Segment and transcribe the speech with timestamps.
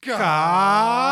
[0.00, 1.07] God.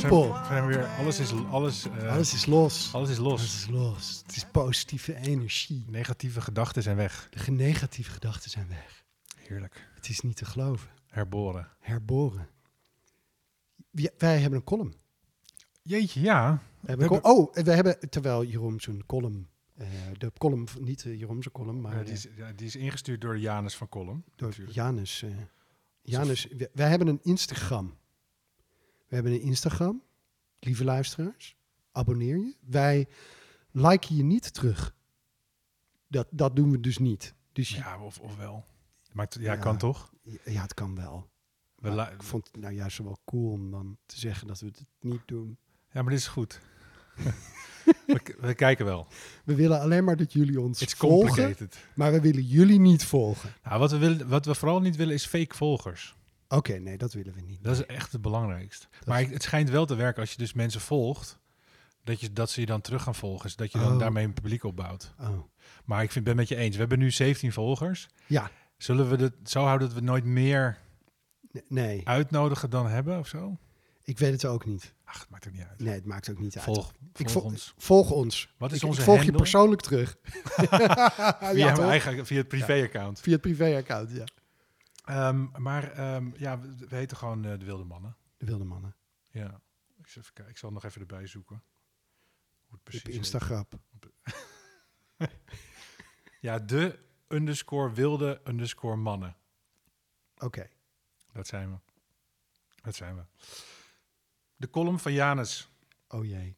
[0.00, 0.32] Soepel.
[0.32, 2.94] We weer, alles is, alles, eh, alles is los.
[2.94, 3.42] alles is Alles los.
[3.54, 4.22] is los.
[4.26, 5.84] Het is positieve energie.
[5.88, 7.28] Negatieve gedachten zijn weg.
[7.30, 9.04] De negatieve gedachten zijn weg.
[9.36, 9.88] Heerlijk.
[9.94, 10.88] Het is niet te geloven.
[11.06, 11.68] Herboren.
[11.80, 12.48] Herboren.
[13.90, 14.94] Ja, wij hebben een column.
[15.82, 16.62] Jeetje, ja.
[16.80, 19.86] We hebben We oh, we hebben, terwijl Jeroen zijn column, eh,
[20.18, 23.20] de column, niet uh, Jeroen zijn column, maar Eh, die, is, ja, die is ingestuurd
[23.20, 24.08] door Janus van Kolm.
[24.26, 24.76] eh, door natuurlijk.
[24.76, 25.22] Janus.
[25.22, 25.30] eh,
[26.02, 27.94] Janus, we- wij hebben een Instagram.
[29.08, 30.02] We hebben een Instagram.
[30.60, 31.56] Lieve luisteraars,
[31.92, 32.56] abonneer je.
[32.60, 33.08] Wij
[33.70, 34.94] liken je niet terug.
[36.08, 37.34] Dat, dat doen we dus niet.
[37.52, 38.64] Dus ja, of, of wel.
[39.12, 39.56] Maakt, ja, Ja.
[39.56, 40.12] kan toch?
[40.44, 41.30] ja het kan wel.
[41.74, 44.66] We Maar ik vond het nou juist wel cool om dan te zeggen dat we
[44.66, 45.58] het niet doen.
[45.92, 46.60] ja, maar dit is goed.
[48.40, 49.06] we, kijken wel.
[49.44, 51.86] We willen alleen maar dat jullie ons It's volgen, complicated.
[51.94, 53.54] maar we willen jullie niet volgen.
[53.62, 56.14] Nou, wat, we willen, wat we vooral niet willen is fake volgers.
[56.56, 57.64] Oké, nee, dat willen we niet.
[57.64, 58.86] Dat is echt het belangrijkste.
[58.98, 61.38] Dat maar is- het schijnt wel te werken als je dus mensen volgt.
[62.04, 63.42] Dat, je, dat ze je dan terug gaan volgen.
[63.42, 63.98] Dus dat je dan Oh.
[63.98, 65.14] daarmee een publiek opbouwt.
[65.20, 65.28] Oh.
[65.84, 66.74] Maar ik vind, ben met je eens.
[66.74, 68.08] We hebben nu 17 volgers.
[68.26, 70.78] Ja, Zullen we het zo houden dat we nooit meer
[71.68, 73.58] nee, uitnodigen dan hebben of zo?
[74.02, 74.94] ik weet het ook niet.
[75.04, 75.80] Ach, het maakt ook niet uit.
[75.80, 76.64] Nee, het maakt ook niet uit.
[76.64, 77.74] Volg, volg vol- ons.
[77.78, 78.54] Volg ons.
[78.58, 80.16] Wat is ik, onze ik volg je persoonlijk terug.
[80.24, 83.20] Via, ja, eigen, via het privé-account.
[83.20, 84.24] Via het privé-account, ja.
[85.04, 88.16] Ehm, maar ehm, ja, we, we heten gewoon eh, de Wilde Mannen.
[88.36, 88.96] De wilde mannen.
[89.30, 89.60] Ja.
[89.98, 91.62] Ik zal, even ik zal nog even erbij zoeken.
[92.66, 93.10] Hoe het precies Op.
[93.10, 93.66] Instagram.
[96.40, 99.36] Ja, de underscore wilde underscore mannen.
[100.38, 100.68] Oké.
[101.32, 101.76] Dat zijn we.
[102.82, 103.22] Dat zijn we.
[104.56, 105.68] De column van Janus.
[106.08, 106.56] Oh jee.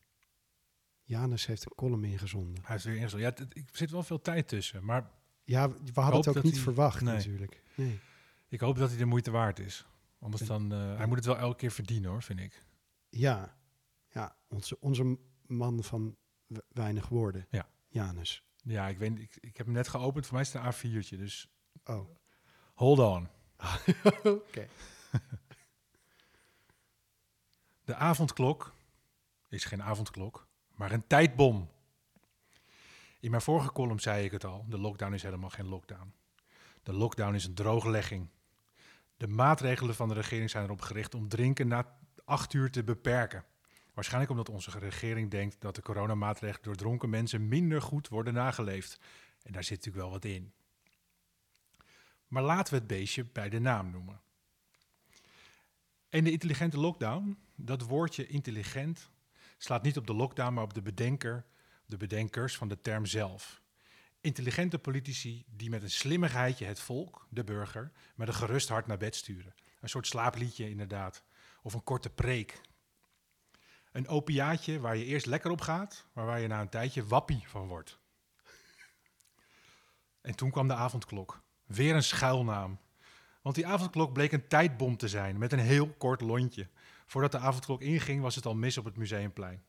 [1.02, 2.54] Janus heeft een column ingezonden.
[2.62, 3.28] Hij heeft weer ingezonden.
[3.28, 4.84] Ja, er zit wel veel tijd tussen.
[4.84, 5.10] Maar
[5.44, 7.14] Ja, we hadden het ook niet hij- verwacht nee.
[7.14, 7.62] natuurlijk.
[7.74, 8.00] Nee.
[8.48, 9.86] Ik hoop dat hij de moeite waard is.
[10.18, 10.72] Anders dan...
[10.72, 12.62] eh, hij moet het wel elke keer verdienen hoor, vind ik.
[13.08, 13.56] Ja.
[14.08, 17.46] Ja, onze, onze man van we- weinig woorden.
[17.50, 17.68] Ja.
[17.88, 18.44] Janus.
[18.62, 20.24] Ja, ik, weet, ik, ik heb hem net geopend.
[20.26, 21.16] Voor mij is het een A4'tje.
[21.18, 21.50] Dus
[21.84, 22.08] Oh.
[22.74, 23.28] hold on.
[24.24, 24.66] Oké.
[27.84, 28.74] De avondklok
[29.48, 31.68] is geen avondklok, maar een tijdbom.
[33.20, 36.12] In mijn vorige column zei ik het al, de lockdown is helemaal geen lockdown.
[36.82, 38.28] De lockdown is een drooglegging.
[39.16, 43.44] De maatregelen van de regering zijn erop gericht om drinken na acht uur te beperken.
[43.94, 49.00] Waarschijnlijk omdat onze regering denkt dat de coronamaatregelen door dronken mensen minder goed worden nageleefd.
[49.42, 50.52] En daar zit natuurlijk wel wat in.
[52.28, 54.20] Maar laten we het beestje bij de naam noemen.
[56.08, 59.10] En de intelligente lockdown, dat woordje intelligent,
[59.58, 61.44] slaat niet op de lockdown, maar op de bedenker,
[61.86, 63.62] de bedenkers van de term zelf.
[64.26, 68.96] Intelligente politici die met een slimmigheidje het volk, de burger, met een gerust hart naar
[68.96, 69.54] bed sturen.
[69.80, 71.22] Een soort slaapliedje inderdaad,
[71.62, 72.60] of een korte preek.
[73.92, 77.42] Een opiaatje waar je eerst lekker op gaat, maar waar je na een tijdje wappie
[77.46, 77.98] van wordt.
[80.20, 81.42] En toen kwam de avondklok.
[81.64, 82.78] Weer een schuilnaam.
[83.42, 86.68] Want die avondklok bleek een tijdbom te zijn met een heel kort lontje.
[87.06, 89.64] Voordat de avondklok inging was het al mis op het museumplein.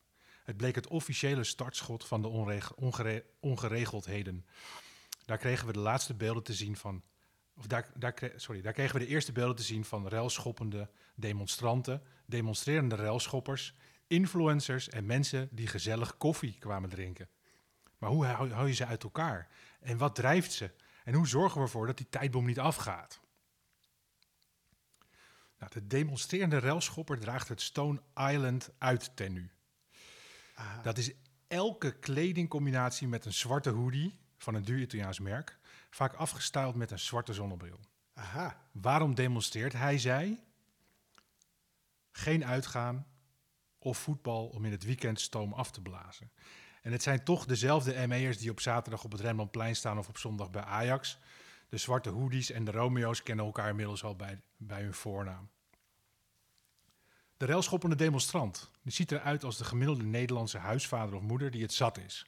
[0.48, 2.28] Het bleek het officiële startschot van de
[3.40, 4.46] ongeregeldheden.
[5.26, 7.04] Daar kregen we de laatste beelden te zien van.
[7.56, 7.92] Of daar,
[8.36, 13.74] sorry, daar kregen we de eerste beelden te zien van ruilschoppende demonstranten, demonstrerende ruilschoppers,
[14.08, 17.30] influencers en mensen die gezellig koffie kwamen drinken.
[17.98, 19.50] Maar hoe hou, hou je ze uit elkaar?
[19.80, 20.72] En wat drijft ze?
[21.04, 23.20] En hoe zorgen we ervoor dat die tijdbom niet afgaat?
[25.60, 29.56] Nou, de demonstrerende railschopper draagt het Stone Island uit tenue.
[30.84, 31.12] Dat is
[31.48, 35.60] elke kledingcombinatie met een zwarte hoodie van een duur Italiaans merk,
[35.90, 37.80] vaak afgestyled met een zwarte zonnebril.
[38.14, 38.62] aha.
[38.72, 40.40] Waarom demonstreert hij zij?
[42.12, 43.08] Geen uitgaan
[43.80, 46.32] of voetbal om in het weekend stoom af te blazen.
[46.82, 50.18] En het zijn toch dezelfde ME'ers die op zaterdag op het Rembrandtplein staan of op
[50.18, 51.20] zondag bij Ajax.
[51.70, 55.50] De zwarte hoodies en de Romeo's kennen elkaar inmiddels al bij, bij hun voornaam.
[57.38, 61.74] De railschoppende demonstrant die ziet eruit als de gemiddelde Nederlandse huisvader of moeder die het
[61.74, 62.26] zat is.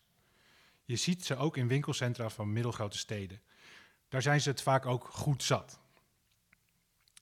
[0.85, 3.41] Je ziet ze ook in winkelcentra van middelgrote steden.
[4.07, 5.79] Daar zijn ze het vaak ook goed zat.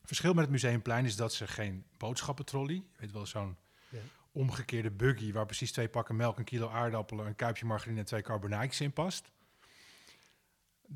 [0.03, 3.57] Verschil met het Museumplein is dat ze geen boodschappentrolley, je weet wel, zo'n
[3.89, 3.99] Ja.
[4.31, 8.21] omgekeerde buggy waar precies twee pakken melk, een kilo aardappelen, een kuipje margarine en twee
[8.21, 9.31] carbonaatjes in past.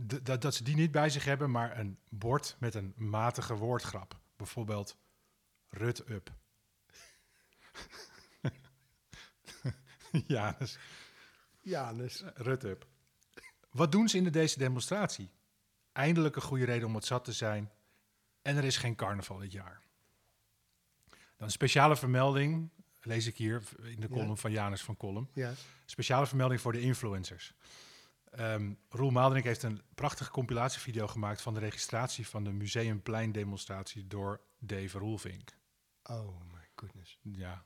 [0.08, 3.56] D- dat, dat ze die niet bij zich hebben, maar een bord met een matige
[3.56, 4.20] woordgrap.
[4.36, 4.98] Bijvoorbeeld
[5.70, 6.32] Rut up.
[10.28, 10.78] Ja, dus
[11.62, 12.24] Janus.
[12.34, 12.88] Rut up.
[13.72, 15.30] Wat doen ze in de deze demonstratie?
[15.92, 17.72] Eindelijk een goede reden om het zat te zijn.
[18.42, 19.82] En er is geen carnaval dit jaar.
[21.10, 22.70] Dan een speciale vermelding,
[23.02, 24.14] lees ik hier in de Ja.
[24.14, 25.30] column van Janus van Kolm.
[25.34, 25.54] Ja.
[25.86, 27.54] Speciale vermelding voor de influencers.
[28.32, 34.08] Ehm Roel Maalderink heeft een prachtige compilatievideo gemaakt van de registratie van de Museumplein demonstratie
[34.08, 35.58] door Dave Roelvink.
[36.04, 36.40] Oh
[36.82, 37.20] goodness.
[37.22, 37.64] Ja,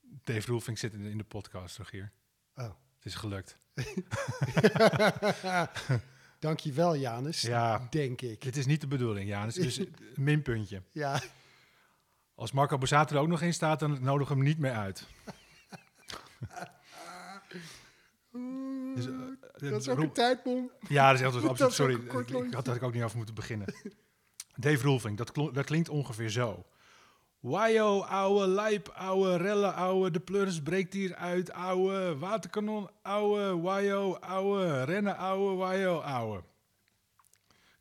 [0.00, 2.12] Dave Roelvink zit in de, in de podcast, Rogier.
[2.54, 2.64] Oh.
[2.94, 3.58] Het is gelukt.
[6.38, 7.40] Dankjewel, Janus.
[7.40, 7.86] Ja.
[7.90, 8.42] Denk ik.
[8.42, 9.54] Dit is niet de bedoeling, Janus.
[9.54, 10.82] Dus een minpuntje.
[10.92, 11.20] Ja.
[12.34, 15.06] Als Marco Borsato er ook nog in staat, dan nodig hem niet meer uit.
[18.94, 20.70] Dus, eh, dat is ook een tijdbom.
[20.88, 21.74] Ja, dat is altijd Dat absoluut.
[21.74, 23.74] Sorry, ik, had dat ik ook niet over moeten beginnen.
[24.54, 26.66] Dave Roelvink, dat, dat klinkt ongeveer zo.
[27.46, 34.14] Wajo, ouwe, lijp, ouwe, rellen, ouwe, de pleuris breekt hier uit, ouwe, waterkanon, ouwe, wajo,
[34.14, 36.44] ouwe, rennen, ouwe, wajo, ouwe.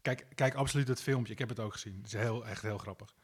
[0.01, 1.97] Kijk, kijk absoluut het filmpje, ik heb het ook gezien.
[1.97, 3.15] Het is heel, echt heel grappig.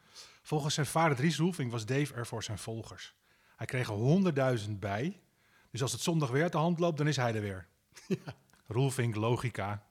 [0.42, 3.14] Volgens zijn vader Dries Roelvink was Dave er voor zijn volgers.
[3.56, 5.20] Hij kreeg er honderdduizend bij,
[5.70, 7.66] dus als het zondag weer uit de hand loopt, dan is hij er weer.
[8.66, 9.86] Roelvink, logica.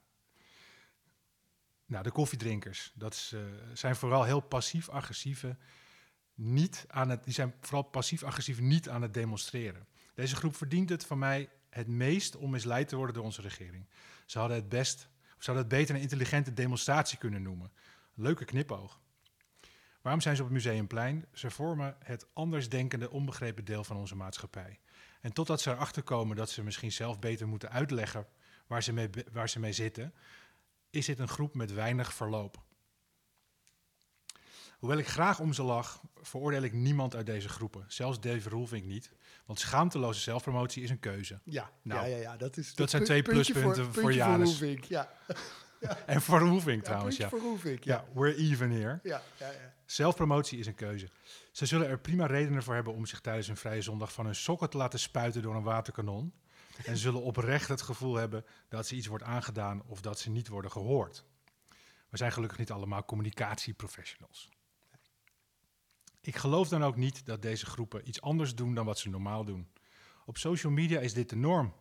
[1.86, 3.42] Nou, de koffiedrinkers, dat is, eh,
[3.74, 5.58] zijn vooral heel passief-agressieve,
[6.36, 9.88] niet aan het, die zijn vooral passief-agressief niet aan het demonstreren.
[10.14, 13.88] Deze groep verdient het van mij het meest om misleid te worden door onze regering.
[14.26, 17.72] Ze hadden het best, of ze hadden het beter een intelligente demonstratie kunnen noemen.
[18.14, 19.00] Leuke knipoog.
[20.02, 21.26] Waarom zijn ze op het Museumplein?
[21.34, 24.80] Ze vormen het andersdenkende, onbegrepen deel van onze maatschappij.
[25.22, 28.28] En totdat ze erachter komen dat ze misschien zelf beter moeten uitleggen
[28.68, 30.14] waar ze mee, waar ze mee zitten,
[30.90, 32.64] is dit een groep met weinig verloop.
[34.82, 37.86] Hoewel ik graag om ze lach, veroordeel ik niemand uit deze groepen.
[37.88, 39.12] Zelfs Dave Roelvink niet.
[39.46, 41.40] Want schaamteloze zelfpromotie is een keuze.
[41.44, 44.48] Ja, Nou, ja, ja, ja, dat is dat zijn twee pluspunten voor puntje Janus.
[44.48, 45.12] Roelvink, ja.
[46.06, 47.30] En voor Roelvink trouwens, ja.
[47.30, 48.06] voor Roelvink, ja.
[48.14, 49.00] We're even here.
[49.04, 49.74] Ja, ja, ja.
[49.86, 51.10] Zelfpromotie is een keuze.
[51.52, 54.36] Ze zullen er prima redenen voor hebben om zich tijdens een vrije zondag van hun
[54.36, 56.34] sokken te laten spuiten door een waterkanon.
[56.86, 60.48] En zullen oprecht het gevoel hebben dat ze iets wordt aangedaan of dat ze niet
[60.48, 61.26] worden gehoord.
[62.10, 64.50] We zijn gelukkig niet allemaal communicatieprofessionals.
[66.22, 69.46] Ik geloof dan ook niet dat deze groepen iets anders doen dan wat ze normaal
[69.46, 69.72] doen.
[70.26, 71.74] Op social media is dit de norm.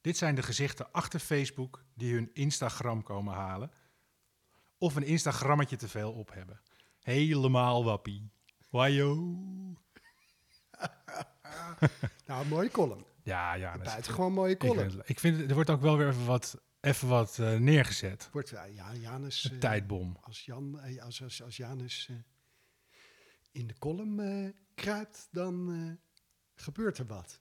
[0.00, 3.70] Dit zijn de gezichten achter Facebook die hun Instagram komen halen.
[4.78, 6.60] Of een Instagrammetje te veel op hebben.
[7.00, 8.30] Helemaal wappie.
[8.70, 9.14] Wajo.
[12.26, 13.04] Nou, mooie column.
[13.22, 13.78] Ja, ja.
[13.78, 14.78] Buitengewoon mooie ik, column.
[14.78, 18.28] vind het- ik vind er wordt ook wel weer even wat, even wat eh, neergezet.
[18.32, 19.44] Wordt, eh, ja, Janus...
[19.44, 20.16] Een eh, tijdbom.
[20.20, 22.10] Als, Jan, als, als, als Janus
[23.56, 25.92] in de column eh, kruipt, dan eh,
[26.54, 27.40] gebeurt er wat.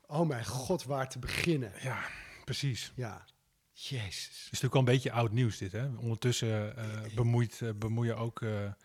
[0.06, 1.72] oh mijn god, waar te beginnen.
[1.82, 2.04] Ja,
[2.44, 2.92] precies.
[2.94, 3.24] Ja,
[3.72, 4.26] jezus.
[4.26, 5.86] Het is natuurlijk wel een beetje oud nieuws dit, hè?
[5.96, 8.76] Ondertussen eh, bemoeit, bemoeien ook, Ja?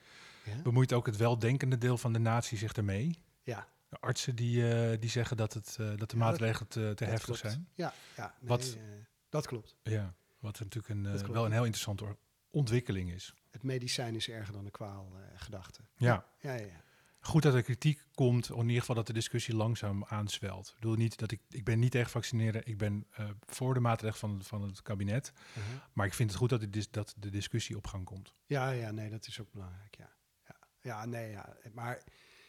[0.63, 3.19] bemoeit ook het weldenkende deel van de natie zich ermee.
[3.44, 7.23] Ja, De artsen die, die zeggen dat, het, dat de Ja, maatregelen te, te heftig
[7.23, 7.40] klopt.
[7.40, 7.68] zijn.
[7.73, 8.78] Ja, ja nee, Wat-
[9.30, 9.76] dat klopt.
[9.83, 12.18] Ja, wat natuurlijk een, wel een heel interessante
[12.49, 13.33] ontwikkeling is.
[13.56, 15.81] Het medicijn is erger dan de kwaal, eh, gedachte.
[15.95, 16.26] Ja.
[16.40, 16.83] Ja, ja, ja.
[17.19, 20.68] Goed dat er kritiek komt, in ieder geval dat de discussie langzaam aanzwelt.
[20.68, 23.80] Ik bedoel niet dat ik, ik ben niet tegen vaccineren, ik ben eh, voor de
[23.80, 25.31] maatregelen van, van het kabinet.
[25.50, 25.64] Uh-huh.
[25.94, 28.33] Maar ik vind het goed dat, de dat de discussie op gang komt.
[28.45, 30.12] Ja, ja, nee, dat is ook belangrijk, ja.
[30.47, 31.57] Ja, ja nee, ja.
[31.74, 32.04] Maar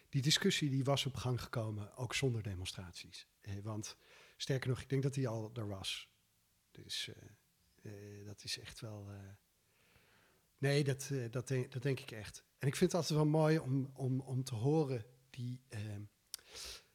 [0.08, 3.26] die discussie die was op gang gekomen, ook zonder demonstraties.
[3.40, 3.96] Eh, want
[4.36, 6.08] sterker nog, ik denk dat die al er was.
[6.70, 7.10] Dus
[7.82, 7.92] eh,
[8.24, 9.10] dat is echt wel...
[10.58, 12.44] nee, dat, eh, dat, denk, dat denk ik echt.
[12.58, 15.80] En ik vind het altijd wel mooi om, om, om te horen die, eh,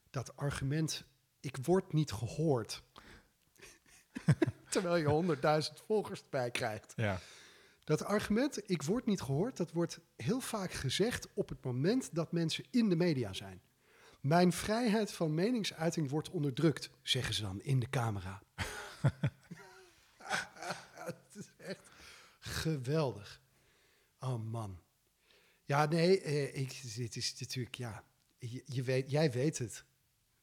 [0.10, 1.04] dat argument...
[1.40, 2.84] Ik word niet gehoord.
[4.70, 6.94] Terwijl je honderdduizend volgers erbij krijgt.
[6.96, 7.20] Ja,
[7.84, 12.32] Dat argument, ik word niet gehoord, dat wordt heel vaak gezegd op het moment dat
[12.32, 13.62] mensen in de media zijn.
[14.20, 18.42] Mijn vrijheid van meningsuiting wordt onderdrukt, zeggen ze dan in de camera.
[21.06, 21.90] Het is echt
[22.40, 23.41] geweldig.
[24.22, 24.82] Oh man.
[25.66, 28.04] Ja, nee, eh, ik, dit is natuurlijk, ja,
[28.38, 29.86] je, je weet, jij weet het.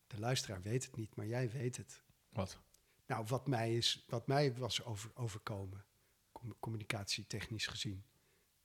[0.06, 2.02] De luisteraar weet het niet, maar jij weet het.
[2.28, 2.60] wat?
[3.06, 5.84] Nou, wat mij, is, wat mij was over, overkomen,
[6.32, 8.04] com- communicatietechnisch gezien,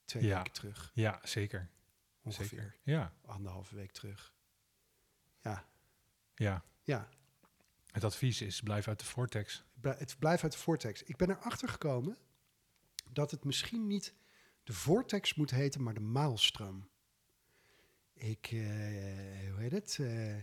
[0.05, 0.37] twee Ja.
[0.37, 0.91] weken terug.
[0.93, 1.69] Ja, zeker.
[2.21, 2.47] ongeveer.
[2.47, 2.75] Zeker.
[2.83, 4.33] Ja, Anderhalve week terug.
[5.41, 5.67] Ja,
[6.35, 6.63] ja.
[6.83, 7.09] ja.
[7.91, 9.63] Het advies is, blijf uit de vortex.
[9.81, 11.03] Het blijft uit de vortex.
[11.03, 12.17] Ik ben erachter gekomen
[13.09, 14.13] dat het misschien niet
[14.63, 16.89] de vortex moet heten, maar de maalstroom.
[18.13, 18.59] Ik, eh,
[19.51, 19.97] hoe heet het?
[20.01, 20.35] Eh,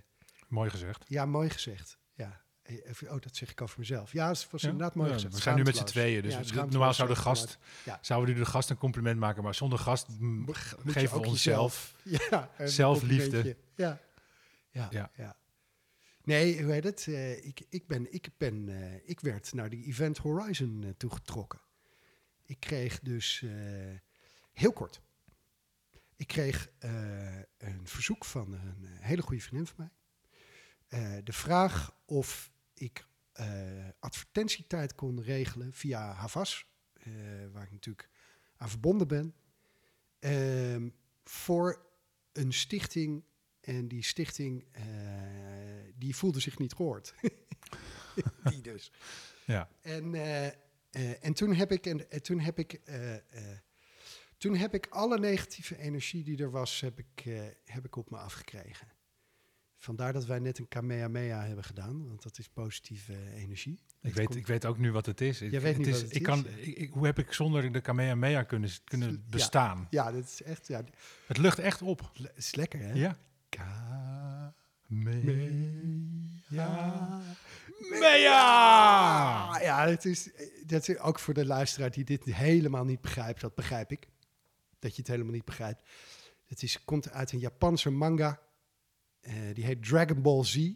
[0.49, 1.05] Mooi gezegd.
[1.09, 1.99] ja, mooi gezegd.
[2.15, 2.41] Ja.
[2.63, 2.79] Eh,
[3.13, 4.13] Oh, dat zeg ik over mezelf.
[4.13, 4.69] Ja, het was Ja?
[4.69, 5.35] inderdaad mooi Ja, gezegd.
[5.35, 7.59] We zijn nu met z'n tweeën, dus Ja, normaal zou de gast,
[8.01, 10.47] zouden we de gast een compliment maken, maar zonder gast mm,
[10.87, 11.95] geven we onszelf.
[12.03, 12.49] jezelf-
[12.81, 13.57] Zelfliefde.
[13.77, 14.01] Ja.
[14.71, 15.37] Ja, Ja.
[16.25, 17.07] Nee, hoe heet het?
[17.43, 18.69] Ik, ik, ben, ik, ben,
[19.05, 21.61] ik werd naar die Event Horizon toegetrokken.
[22.45, 23.45] Ik kreeg dus,
[24.53, 25.03] heel kort,
[26.21, 29.91] ik kreeg eh, een verzoek van een eh, hele goede vriendin van mij.
[30.89, 33.09] Eh, de vraag of ik
[33.99, 36.67] advertentietijd kon regelen via Havas,
[37.53, 38.11] waar ik natuurlijk
[38.57, 39.35] aan verbonden ben,
[40.19, 40.89] ehm,
[41.25, 41.87] voor
[42.33, 43.25] een stichting.
[43.61, 44.65] En die stichting,
[45.95, 47.15] die voelde zich niet gehoord.
[48.51, 48.93] die dus.
[49.45, 50.15] Ja, En,
[51.21, 52.81] en toen heb ik, en, en toen heb ik,
[54.41, 58.11] toen heb ik alle negatieve energie die er was, heb ik, eh, heb ik op
[58.11, 58.89] me afgekregen.
[59.77, 63.73] Vandaar dat wij net een Kamehameha hebben gedaan, want dat is positieve energie.
[63.75, 65.39] ik Dat weet, komt- ik weet ook nu wat het is.
[65.39, 67.81] Jij weet het is, wat het ik is, kan, ik, hoe heb ik zonder de
[67.81, 69.87] Kamehameha kunnen, kunnen bestaan?
[69.91, 70.85] Ja, dat is echt, ja,
[71.27, 72.11] Het lucht echt op.
[72.15, 72.93] le- is lekker hè?
[72.93, 73.17] Ja.
[73.49, 74.55] Ka-
[76.51, 76.99] Ja.
[79.55, 80.31] Ah, ja, het is,
[80.67, 83.41] dat is ook voor de luisteraar die dit helemaal niet begrijpt.
[83.41, 84.07] Dat begrijp ik.
[84.81, 85.83] Dat je het helemaal niet begrijpt.
[86.47, 88.41] Het is, komt uit een Japanse manga.
[89.21, 90.73] eh, die heet Dragon Ball Z.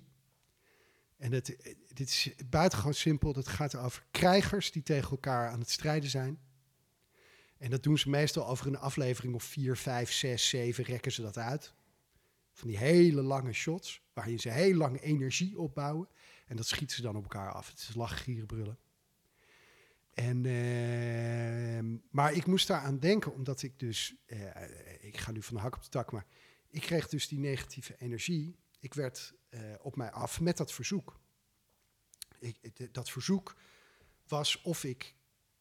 [1.16, 3.32] En het, eh, dit is buitengewoon simpel.
[3.32, 6.38] Dat gaat over krijgers die tegen elkaar aan het strijden zijn.
[7.58, 11.22] En dat doen ze meestal over een aflevering of vier, vijf, zes, zeven rekken ze
[11.22, 11.74] dat uit.
[12.52, 16.08] Van die hele lange shots, waarin ze heel lang energie opbouwen.
[16.46, 17.70] En dat schieten ze dan op elkaar af.
[17.70, 18.78] Het is lachen, gieren, brullen.
[20.14, 24.14] En, ehm, maar ik moest daar aan denken, omdat ik dus...
[24.26, 26.26] eh, ik ga nu van de hak op de tak, maar...
[26.68, 28.56] Ik kreeg dus die negatieve energie.
[28.80, 31.20] Ik werd eh, op mij af met dat verzoek.
[32.38, 33.56] Ik, het- dat verzoek
[34.26, 35.14] was of ik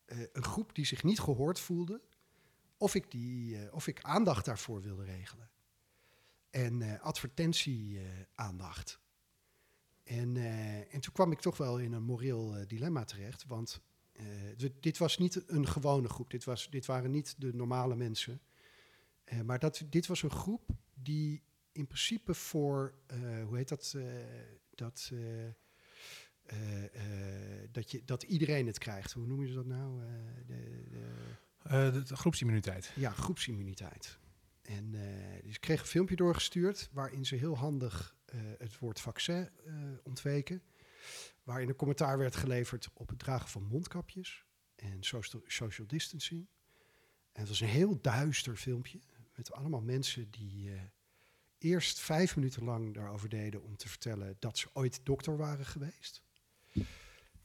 [0.05, 2.01] eh, een groep die zich niet gehoord voelde...
[2.77, 5.49] of ik, die, eh, of ik aandacht daarvoor wilde regelen.
[6.49, 8.99] En eh advertentie-aandacht.
[10.03, 13.45] En, eh, en toen kwam ik toch wel in een moreel eh, dilemma terecht.
[13.45, 13.92] Want eh,
[14.79, 16.29] dit was niet een gewone groep.
[16.29, 18.41] Dit, was, dit waren niet de normale mensen.
[19.23, 23.93] Eh, maar dat, dit was een groep die in principe voor, eh, hoe heet dat,
[23.97, 24.03] eh,
[24.75, 25.45] dat, eh,
[26.43, 29.11] eh, eh, dat, je, dat iedereen het krijgt.
[29.11, 30.01] Hoe noem je dat nou?
[30.03, 30.07] Eh,
[30.47, 31.11] de, de,
[31.63, 32.91] Eh, de, de groepsimmuniteit.
[32.95, 34.17] ja, groepsimmuniteit.
[34.61, 38.99] En eh, dus ik kreeg een filmpje doorgestuurd waarin ze heel handig eh, het woord
[38.99, 40.61] vaccin eh, ontweken.
[41.43, 44.45] Waarin een commentaar werd geleverd op het dragen van mondkapjes
[44.75, 46.47] en social, social distancing.
[47.31, 48.99] En het was een heel duister filmpje
[49.35, 50.81] met allemaal mensen die eh,
[51.57, 56.23] eerst vijf minuten lang daarover deden om te vertellen dat ze ooit dokter waren geweest.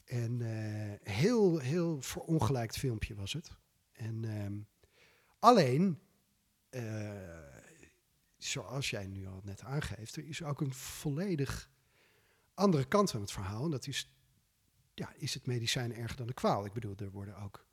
[0.05, 3.51] En eh, heel, heel verongelijkt filmpje was het.
[3.93, 4.59] En ehm,
[5.39, 5.99] alleen,
[6.69, 7.13] eh,
[8.37, 11.71] zoals jij nu al net aangeeft, er is ook een volledig
[12.59, 13.65] andere kant aan het verhaal.
[13.65, 14.13] En dat is,
[14.95, 16.65] ja, is het medicijn erger dan de kwaal?
[16.65, 17.67] Ik bedoel, er worden ook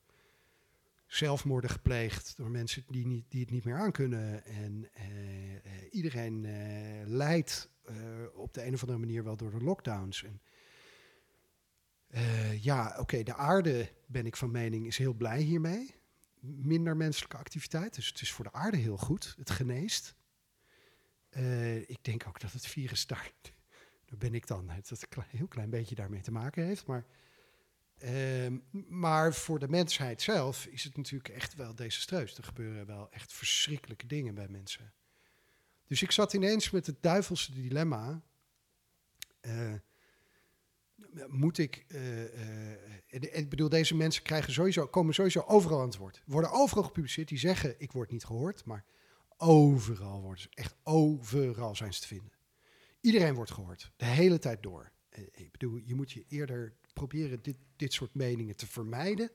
[1.07, 4.45] zelfmoorden gepleegd door mensen die, niet, die het niet meer aankunnen.
[4.45, 5.61] En eh, eh,
[5.91, 7.01] iedereen eh,
[7.85, 7.93] eh,
[8.33, 10.23] op de een of andere manier wel door de lockdowns.
[10.23, 10.41] En,
[12.07, 15.95] eh, ja, oké, de aarde, ben ik van mening, is heel blij hiermee.
[16.39, 19.35] Minder menselijke activiteit, dus het is voor de aarde heel goed.
[19.37, 20.15] Het geneest.
[21.29, 23.31] Eh, ik denk ook dat het virus daar
[24.17, 26.85] ben ik dan, dat het een heel klein beetje daarmee te maken heeft.
[26.85, 27.05] Maar,
[27.97, 28.57] ehm,
[28.87, 32.37] maar voor de mensheid zelf is het natuurlijk echt wel desastreus.
[32.37, 34.93] Er gebeuren wel echt verschrikkelijke dingen bij mensen.
[35.87, 38.21] Dus ik zat ineens met het duivelse dilemma.
[39.39, 39.73] Eh,
[41.27, 41.85] moet ik.
[41.87, 42.79] eh, eh,
[43.09, 46.21] ik bedoel, deze mensen krijgen sowieso, komen sowieso overal aan het.
[46.25, 47.27] Worden overal gepubliceerd.
[47.27, 48.65] Die zeggen: Ik word niet gehoord.
[48.65, 48.85] Maar
[49.37, 50.49] overal worden ze.
[50.53, 52.31] Echt overal zijn ze te vinden.
[53.05, 53.91] Iedereen wordt gehoord.
[53.95, 54.91] De hele tijd door.
[55.09, 59.31] Eh, ik bedoel, je moet je eerder proberen dit, dit soort meningen te vermijden.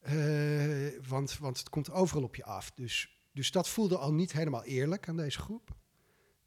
[0.00, 2.70] Eh, want, want het komt overal op je af.
[2.70, 5.76] Dus, dus dat voelde al niet helemaal eerlijk aan deze groep.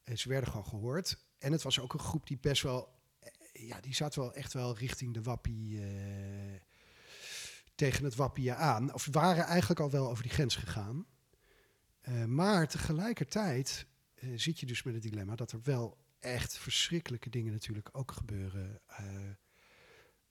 [0.03, 1.25] En ze werden gewoon gehoord.
[1.37, 4.53] En het was ook een groep die best wel eh, ja, die zat wel echt
[4.53, 5.81] wel richting de wappie,
[7.75, 8.93] tegen het wappie aan.
[8.93, 11.05] Of waren eigenlijk al wel over die grens gegaan.
[12.25, 13.85] Maar tegelijkertijd
[14.35, 18.81] zit je dus met het dilemma dat er wel echt verschrikkelijke dingen natuurlijk ook gebeuren
[18.87, 19.05] eh,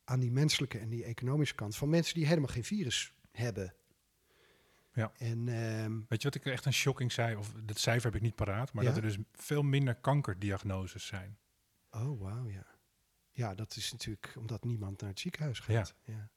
[0.05, 3.75] aan die menselijke en die economische kant van mensen die helemaal geen virus hebben.
[4.93, 5.13] Ja.
[5.17, 7.37] En ehm, Weet je wat ik echt een shocking zei?
[7.37, 8.89] Of dat cijfer heb ik niet paraat, maar Ja?
[8.93, 11.39] dat er dus veel minder kankerdiagnoses zijn.
[11.91, 12.67] oh wauw, ja.
[13.31, 15.95] Ja, dat is natuurlijk omdat niemand naar het ziekenhuis gaat.
[16.05, 16.29] Ja.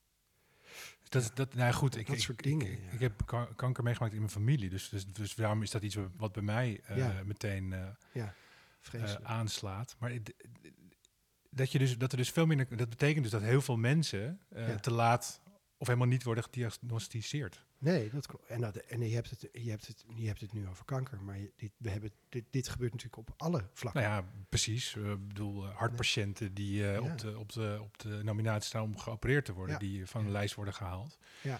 [1.09, 2.91] Dat, is- dat, nou ja, goed, ik, dat ik, soort ik- dingen, Ik, ja.
[2.91, 5.95] ik heb ka- kanker meegemaakt in mijn familie, dus, dus, dus daarom is dat iets
[5.95, 7.21] wa- wat bij mij eh, Ja.
[7.25, 8.33] meteen eh, Ja,
[8.93, 9.95] eh, aanslaat.
[9.99, 10.11] Maar
[11.49, 14.41] dat, je dus, dat er dus veel minder, dat betekent dus dat heel veel mensen
[14.49, 14.75] eh, Ja.
[14.79, 15.41] te laat
[15.77, 17.65] of helemaal niet worden gediagnosticeerd.
[17.77, 18.45] Nee, dat klopt.
[18.45, 21.21] En, dat, en je, hebt het, je, hebt het, je hebt het nu over kanker,
[21.21, 24.01] maar je- dit, we hebben, dit, dit gebeurt natuurlijk op alle vlakken.
[24.03, 24.95] Nou ja, precies.
[24.95, 27.01] Eh, Ik bedoel, hartpatiënten die Ja.
[27.01, 29.79] op, de, op, de, op de nominatie staan om geopereerd te worden, Ja.
[29.79, 31.17] die van de lijst worden gehaald.
[31.41, 31.59] Ja.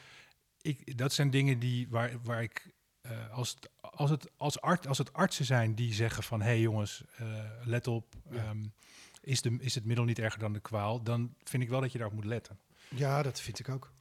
[0.62, 2.68] Ik, dat zijn dingen die, waar, waar ik,
[3.02, 6.48] eh, als, het, als, het, als, arts, als het artsen zijn die zeggen van, hé
[6.48, 8.38] hey jongens, eh, let op, Ja.
[8.44, 8.66] ehm,
[9.22, 11.92] is, de, is het middel niet erger dan de kwaal, dan vind ik wel dat
[11.92, 12.60] je daarop moet letten.
[12.90, 13.94] Ja, dat vind ik ook.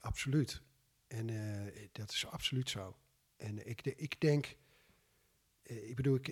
[0.00, 0.62] Absoluut.
[1.06, 2.96] En eh, dat is absoluut zo.
[3.36, 4.56] En ik, de- ik denk,
[5.62, 6.28] ik bedoel, ik,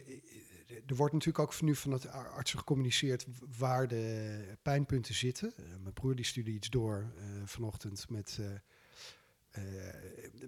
[0.87, 3.27] er wordt natuurlijk ook nu van het ar- artsen gecommuniceerd
[3.59, 5.55] waar de pijnpunten zitten.
[5.81, 7.13] Mijn broer die stuurde iets door
[7.45, 8.41] vanochtend met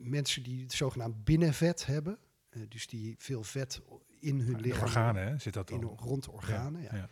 [0.00, 2.18] mensen die het zogenaamd binnenvet hebben.
[2.50, 3.80] Eh, dus die veel vet
[4.20, 5.96] in hun lichaam organen, hè, zit dat in, dan?
[5.98, 6.82] rond de organen.
[6.82, 6.94] Ja.
[6.96, 7.08] ja.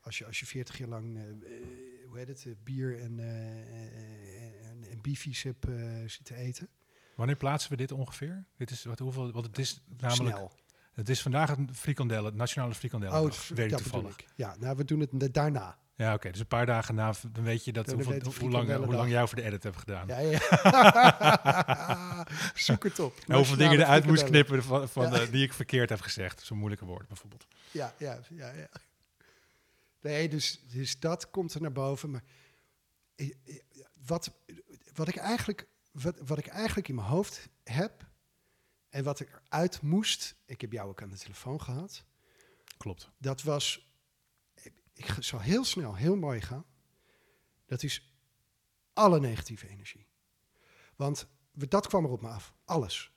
[0.00, 1.64] Als, je, als je 40 jaar lang, eh, eh,
[2.08, 3.26] hoe heet het, eh, bier en, eh,
[3.60, 5.74] eh, en, en beefies hebt eh,
[6.06, 6.68] zitten eten.
[7.16, 8.44] Wanneer plaatsen we dit ongeveer?
[8.56, 10.52] Dit is, wat, hoeveel, want het is namelijk, Snel.
[10.92, 13.10] het is vandaag een frikandel, het nationale frikandel.
[13.10, 14.18] Oh, weet het- ik dat toevallig.
[14.18, 14.26] ik.
[14.36, 15.78] Ja, nou, we doen het da- daarna.
[15.96, 16.30] Ja, oké.
[16.30, 19.10] Dus een paar dagen na, dan weet je dat, hoeveel, weet hoe, lang, hoe lang
[19.10, 20.06] jij over de edit hebt gedaan.
[20.06, 20.38] Ja, ja.
[22.54, 23.18] Zoek het op.
[23.26, 25.24] en hoeveel dingen eruit moest knippen van, van, Ja.
[25.26, 26.42] die ik verkeerd heb gezegd.
[26.42, 27.46] Zo'n moeilijke woord bijvoorbeeld.
[27.70, 28.68] Ja, ja, ja, ja.
[30.00, 32.10] Nee, dus, dus dat komt er naar boven.
[32.10, 32.22] Maar
[34.06, 34.30] wat,
[34.94, 38.06] wat, ik eigenlijk, wat, wat ik eigenlijk in mijn hoofd heb
[38.88, 42.04] en wat ik eruit moest, ik heb jou ook aan de telefoon gehad,
[42.76, 43.10] Klopt.
[43.18, 43.93] dat was,
[44.94, 46.64] ik zal heel snel, heel mooi gaan.
[47.66, 48.14] Dat is
[48.92, 50.06] alle negatieve energie.
[50.96, 53.12] Want dat kwam er op me af, alles.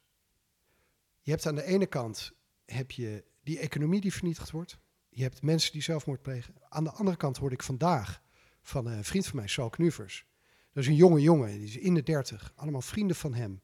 [1.22, 2.32] Je hebt aan de ene kant
[2.66, 4.80] heb je die economie die vernietigd wordt.
[5.10, 6.54] Je hebt mensen die zelfmoord plegen.
[6.70, 8.22] Aan de andere kant hoorde ik vandaag
[8.62, 10.26] van een vriend van mij, Saul Knuvers.
[10.72, 12.52] Dat is een jonge jongen, die is in de dertig.
[12.56, 13.62] Allemaal vrienden van hem.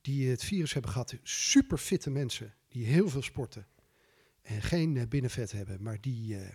[0.00, 1.14] Die het virus hebben gehad.
[1.22, 3.66] Super fitte mensen, die heel veel sporten
[4.42, 6.54] en geen eh, binnenvet hebben, maar die, eh,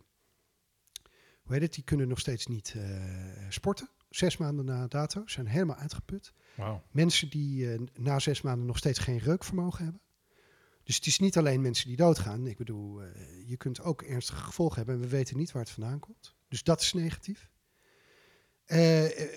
[1.48, 2.84] hoe heet het, die kunnen nog steeds niet eh,
[3.50, 3.90] sporten.
[4.10, 6.34] Zes maanden na dato, zijn helemaal uitgeput.
[6.92, 10.02] Mensen die eh, na zes maanden nog steeds geen reukvermogen hebben.
[10.84, 12.48] Dus het is niet alleen mensen die doodgaan.
[12.48, 13.10] Ik bedoel, eh,
[13.48, 16.36] je kunt ook ernstige gevolgen hebben en we weten niet waar het vandaan komt.
[16.48, 17.50] Dus dat is negatief.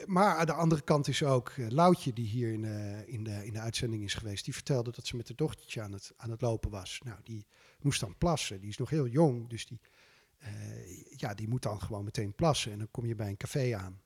[0.07, 2.65] Maar aan de andere kant is ook eh, Loutje, die hier in,
[3.07, 5.93] in, de, in de uitzending is geweest, die vertelde dat ze met haar dochtertje aan
[5.93, 7.01] het, aan het lopen was.
[7.05, 7.47] Nou, die
[7.81, 8.61] moest dan plassen.
[8.61, 9.81] Die is nog heel jong, dus die,
[10.41, 12.73] eh, ja, die moet dan gewoon meteen plassen.
[12.73, 14.01] En dan kom je bij een café aan.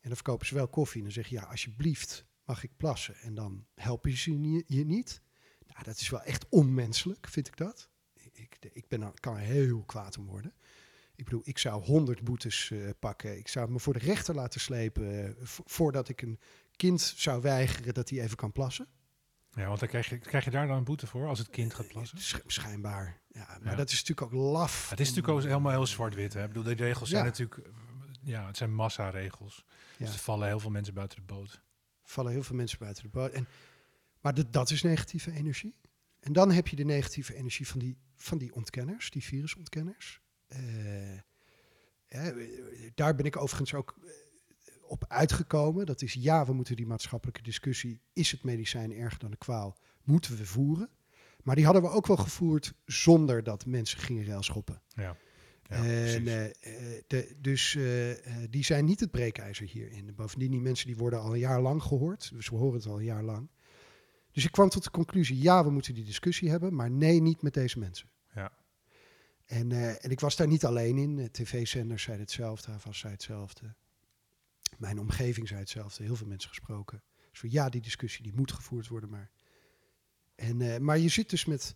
[0.00, 0.98] En dan verkopen ze wel koffie.
[0.98, 3.16] En dan zeg je, ja, alsjeblieft, mag ik plassen?
[3.16, 4.30] En dan helpen ze
[4.66, 5.20] je niet.
[5.66, 7.90] Nou, dat is wel echt onmenselijk, vind ik dat.
[8.32, 10.54] Ik, ik ben kan heel kwaad om worden.
[11.16, 13.38] Ik bedoel, ik zou honderd boetes eh, pakken.
[13.38, 15.24] Ik zou me voor de rechter laten slepen...
[15.38, 16.38] eh, vo- voordat ik een
[16.76, 18.86] kind zou weigeren dat hij even kan plassen.
[19.54, 21.74] Ja, want dan krijg je, krijg je daar dan een boete voor als het kind
[21.74, 22.18] gaat plassen?
[22.18, 23.20] Sch- schijnbaar.
[23.28, 23.76] Ja, maar Ja.
[23.76, 24.90] dat is natuurlijk ook laf.
[24.90, 26.34] Het is natuurlijk ook helemaal heel zwart-wit.
[26.34, 27.28] Ik bedoel, de regels zijn Ja.
[27.30, 27.56] natuurlijk...
[27.66, 27.72] eh,
[28.24, 29.64] Ja, het zijn massaregels.
[29.98, 30.04] Ja.
[30.04, 31.62] Dus er vallen heel veel mensen buiten de boot.
[32.04, 33.30] vallen heel veel mensen buiten de boot.
[33.32, 33.46] En,
[34.20, 35.80] maar de- dat is negatieve energie.
[36.20, 40.20] En dan heb je de negatieve energie van die, van die ontkenners, die virusontkenners.
[40.46, 40.58] Eh,
[42.06, 42.32] hè,
[42.94, 44.10] daar ben ik overigens ook eh,
[44.92, 45.86] op uitgekomen.
[45.86, 49.76] Dat is ja, we moeten die maatschappelijke discussie, is het medicijn erger dan de kwaal,
[50.02, 50.88] moeten we voeren.
[51.42, 54.82] Maar die hadden we ook wel gevoerd zonder dat mensen gingen railschoppen.
[54.88, 55.16] Ja,
[55.62, 58.16] ja en, eh, eh, de, dus eh,
[58.50, 60.14] die zijn niet het breekijzer hierin.
[60.14, 62.30] Bovendien, die mensen die worden al een jaar lang gehoord.
[62.32, 63.50] Dus we horen het al een jaar lang.
[64.32, 67.42] Dus ik kwam tot de conclusie, ja, we moeten die discussie hebben, maar nee, niet
[67.42, 68.08] met deze mensen.
[68.34, 68.52] Ja.
[69.44, 71.30] En, en ik was daar niet alleen in.
[71.30, 73.74] TV-zenders zeiden hetzelfde, Havas zei hetzelfde.
[74.78, 77.02] Mijn omgeving zei hetzelfde, heel veel mensen gesproken.
[77.30, 79.30] Dus van, ja, die discussie die moet gevoerd worden, maar...
[80.34, 81.74] En, eh, maar je zit dus met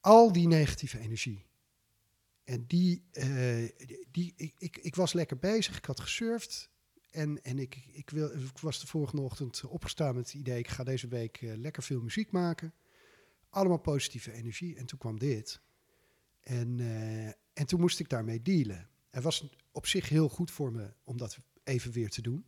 [0.00, 1.46] al die negatieve energie.
[2.44, 3.68] En die, eh,
[4.10, 6.70] die ik, ik, ik was lekker bezig, ik had gesurfd.
[7.10, 10.68] En, en ik, ik, wil, ik was de volgende ochtend opgestaan met het idee, ik
[10.68, 12.74] ga deze week eh, lekker veel muziek maken.
[13.48, 14.76] Allemaal positieve energie.
[14.76, 15.60] En toen kwam dit.
[16.40, 16.80] En,
[17.52, 18.88] en toen moest ik daarmee dealen.
[19.10, 21.38] Het was op zich heel goed voor me om dat
[21.68, 22.46] even weer te doen.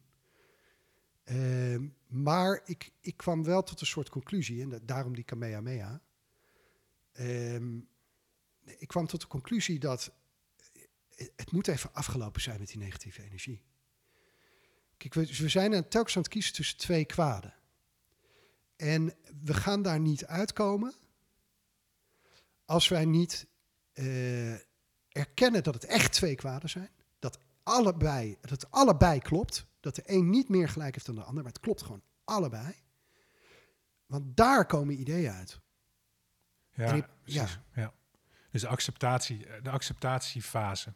[1.25, 4.63] Ehm, maar ik, ik kwam wel tot een soort conclusie.
[4.63, 6.03] En daarom die Kamehameha.
[7.13, 7.79] Ehm,
[8.65, 10.13] ik kwam tot de conclusie dat
[11.37, 13.63] het moet even afgelopen zijn met die negatieve energie.
[14.97, 17.55] Kijk, we, we zijn telkens aan het kiezen tussen twee kwaden.
[18.77, 20.95] En we gaan daar niet uitkomen
[22.65, 23.47] als wij niet
[23.93, 24.53] eh,
[25.09, 26.91] erkennen dat het echt twee kwaden zijn.
[27.63, 29.67] Allebei, dat het allebei klopt.
[29.81, 32.75] Dat de een niet meer gelijk heeft dan de ander, maar het klopt gewoon allebei.
[34.07, 35.61] Want daar komen ideeën uit.
[36.71, 37.47] Ja, ja.
[37.75, 37.93] Ja.
[38.51, 40.93] Dus de, acceptatie, eh, de acceptatiefase.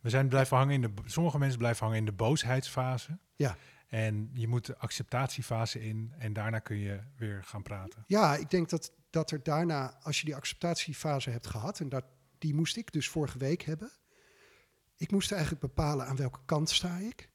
[0.00, 3.18] We zijn blijven hangen in de, sommige mensen blijven hangen in de boosheidsfase.
[3.36, 3.56] Ja.
[3.86, 8.04] En je moet de acceptatiefase in en daarna kun je weer gaan praten.
[8.06, 12.04] Ja, ik denk dat, dat er daarna, als je die acceptatiefase hebt gehad, en dat,
[12.38, 13.92] die moest ik dus vorige week hebben.
[14.96, 17.30] Ik moest eigenlijk bepalen aan welke kant sta ik.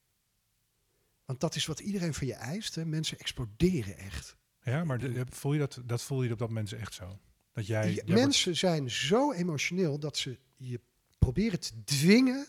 [1.25, 2.75] Want dat is wat iedereen van je eist.
[2.75, 2.85] Hè.
[2.85, 4.37] Mensen exploderen echt.
[4.61, 7.19] Ja, maar voel je dat, dat voel je op dat moment echt zo?
[7.53, 10.79] Dat jij, Die jij wordt- mensen zijn zo emotioneel dat ze je
[11.17, 12.47] proberen te dwingen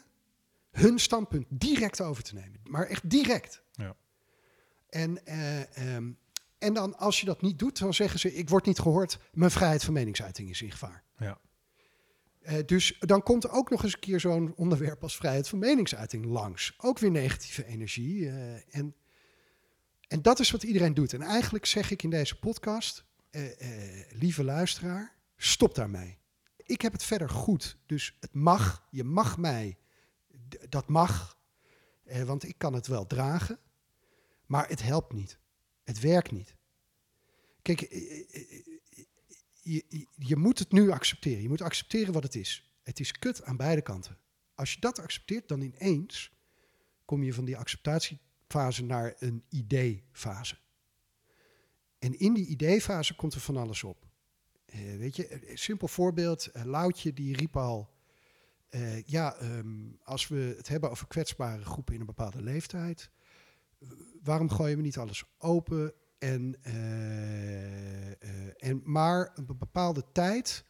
[0.70, 2.61] hun standpunt direct over te nemen.
[2.64, 3.62] Maar echt direct.
[3.73, 3.96] Ja.
[4.88, 6.12] En, eh, ehm,
[6.59, 9.51] en dan als je dat niet doet, dan zeggen ze: Ik word niet gehoord, mijn
[9.51, 11.03] vrijheid van meningsuiting is in gevaar.
[11.18, 11.40] Ja.
[12.40, 15.59] Eh, dus dan komt er ook nog eens een keer zo'n onderwerp als vrijheid van
[15.59, 16.74] meningsuiting langs.
[16.79, 18.29] Ook weer negatieve energie.
[18.29, 18.94] eh, en,
[20.09, 21.12] en dat is wat iedereen doet.
[21.12, 23.42] En eigenlijk zeg ik in deze podcast, eh,
[24.11, 26.18] lieve luisteraar, stop daarmee.
[26.57, 28.87] Ik heb het verder goed, dus het mag.
[28.90, 29.79] Je mag mij,
[30.68, 31.38] dat mag,
[32.24, 33.59] want ik kan het wel dragen.
[34.46, 35.38] Maar het helpt niet.
[35.85, 36.55] Het werkt niet.
[37.62, 37.81] Kijk,
[39.72, 41.42] je, je, moet het nu accepteren.
[41.42, 42.72] Je moet accepteren wat het is.
[42.83, 44.18] Het is kut aan beide kanten.
[44.54, 46.33] Als je dat accepteert, dan ineens
[47.04, 50.56] kom je van die acceptatiefase naar een idee-fase.
[51.98, 54.09] En in die idee-fase komt er van alles op.
[54.66, 56.46] Eh, weet je, simpel voorbeeld.
[56.46, 57.90] eh, Loutje die riep al...
[58.68, 63.11] eh, ja, ehm, als we het hebben over kwetsbare groepen in een bepaalde leeftijd...
[64.22, 70.64] waarom gooien we niet alles open en, eh, eh, en maar een be- bepaalde tijd,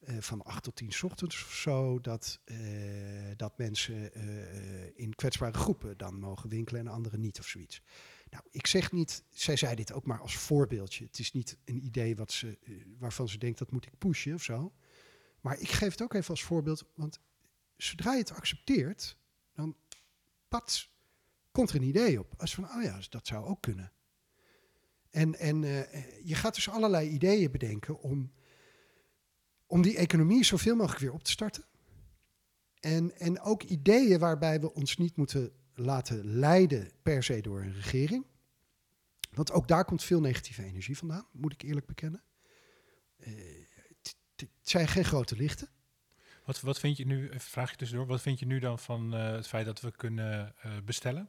[0.00, 2.40] eh, van 8 tot 10 's ochtends of zo, dat,
[3.36, 4.12] dat mensen
[4.96, 7.82] in kwetsbare groepen dan mogen winkelen en anderen niet of zoiets.
[8.30, 11.04] Nou, ik zeg niet, zij zei dit ook maar als voorbeeldje.
[11.04, 12.58] Het is niet een idee wat ze,
[12.98, 14.72] waarvan ze denkt dat moet ik pushen of zo.
[15.40, 17.20] Maar ik geef het ook even als voorbeeld, want
[17.76, 19.16] zodra je het accepteert,
[19.54, 19.76] dan
[20.48, 20.94] pats,
[21.52, 22.34] komt er een idee op.
[22.36, 23.92] Als van, oh ja, dat zou ook kunnen.
[25.10, 28.32] En, en eh, je gaat dus allerlei ideeën bedenken om,
[29.66, 31.64] om die economie zoveel mogelijk weer op te starten.
[32.80, 37.72] En, en ook ideeën waarbij we ons niet moeten laten leiden per se door een
[37.74, 38.26] regering.
[39.30, 42.22] Want ook daar komt veel negatieve energie vandaan, moet ik eerlijk bekennen.
[43.16, 43.32] Eh,
[44.02, 44.16] het-
[44.60, 45.68] zijn geen grote lichten.
[46.44, 49.32] Wat, wat vind je nu, vraag je tussendoor, wat vind je nu dan van eh,
[49.32, 51.28] het feit dat we kunnen bestellen?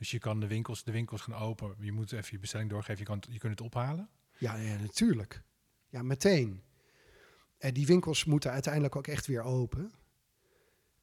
[0.00, 2.98] Dus je kan de winkels, de winkels gaan open, je moet even je bestelling doorgeven,
[2.98, 4.08] je, kan, je kunt het ophalen.
[4.38, 5.42] Ja, ja, natuurlijk.
[5.88, 6.62] Ja, meteen.
[7.58, 9.92] En die winkels moeten uiteindelijk ook echt weer open.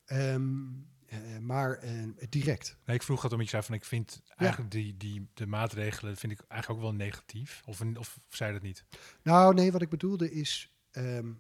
[0.06, 0.66] Ehm,
[1.06, 2.78] eh, maar eh, direct.
[2.86, 6.18] Nee, ik vroeg het omdat je zei van ik vind eigenlijk die, die, de maatregelen
[6.18, 7.62] vind ik eigenlijk ook wel negatief.
[7.66, 8.86] Of, of zei dat niet?
[9.24, 10.74] Nou, nee, wat ik bedoelde is.
[10.92, 11.32] ehm,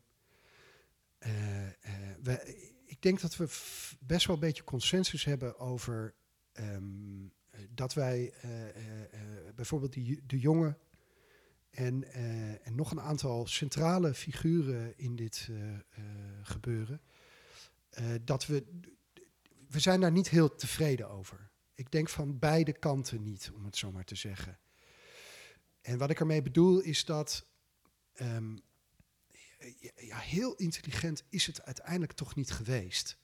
[1.17, 1.31] eh,
[2.21, 3.47] we, ik denk dat we
[3.99, 6.15] best wel een beetje consensus hebben over.
[6.51, 7.37] ehm, eh,
[7.69, 9.19] dat wij eh, eh, eh,
[9.55, 9.93] bijvoorbeeld
[10.29, 10.77] de jongen.
[11.69, 15.79] En, eh, en nog een aantal centrale figuren in dit eh, eh,
[16.43, 17.01] gebeuren.
[17.89, 18.65] eh, dat we.
[19.69, 21.49] We zijn daar niet heel tevreden over.
[21.73, 24.59] Ik denk van beide kanten niet, om het zo maar te zeggen.
[25.81, 27.45] En wat ik ermee bedoel is dat
[28.13, 28.57] ehm,
[29.95, 33.17] ja, heel intelligent is het uiteindelijk toch niet geweest.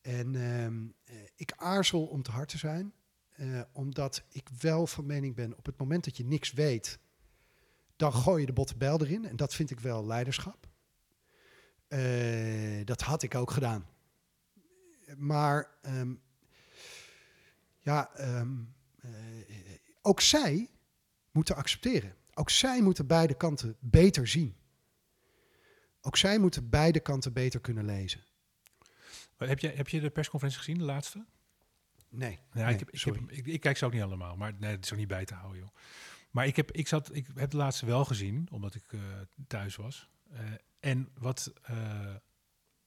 [0.00, 2.92] En ehm, eh, ik aarzel om te hard te zijn,
[3.38, 6.98] eh, omdat ik wel van mening ben, op het moment dat je niks weet,
[7.96, 9.24] dan gooi je de botte bijl erin.
[9.24, 10.68] En dat vind ik wel leiderschap.
[11.88, 13.86] Eh, dat had ik ook gedaan.
[15.16, 16.14] Maar ehm,
[17.78, 18.56] ja, ehm,
[19.00, 19.10] eh,
[20.02, 20.70] ook zij
[21.30, 22.14] moeten accepteren.
[22.34, 24.56] Ook zij moeten beide kanten beter zien.
[26.00, 28.24] Ook zij moeten beide kanten beter kunnen lezen.
[29.36, 31.26] Heb je, heb je de persconferentie gezien, de laatste?
[32.08, 32.38] Nee.
[32.52, 34.70] Ja, nee, ik, heb, ik, heb, ik, ik kijk ze ook niet allemaal, maar nee,
[34.70, 35.74] het is ook niet bij te houden, joh.
[36.30, 39.00] Maar ik heb, ik, zat, ik heb de laatste wel gezien, omdat ik eh,
[39.46, 40.08] thuis was.
[40.32, 40.40] Eh,
[40.80, 42.14] en wat eh,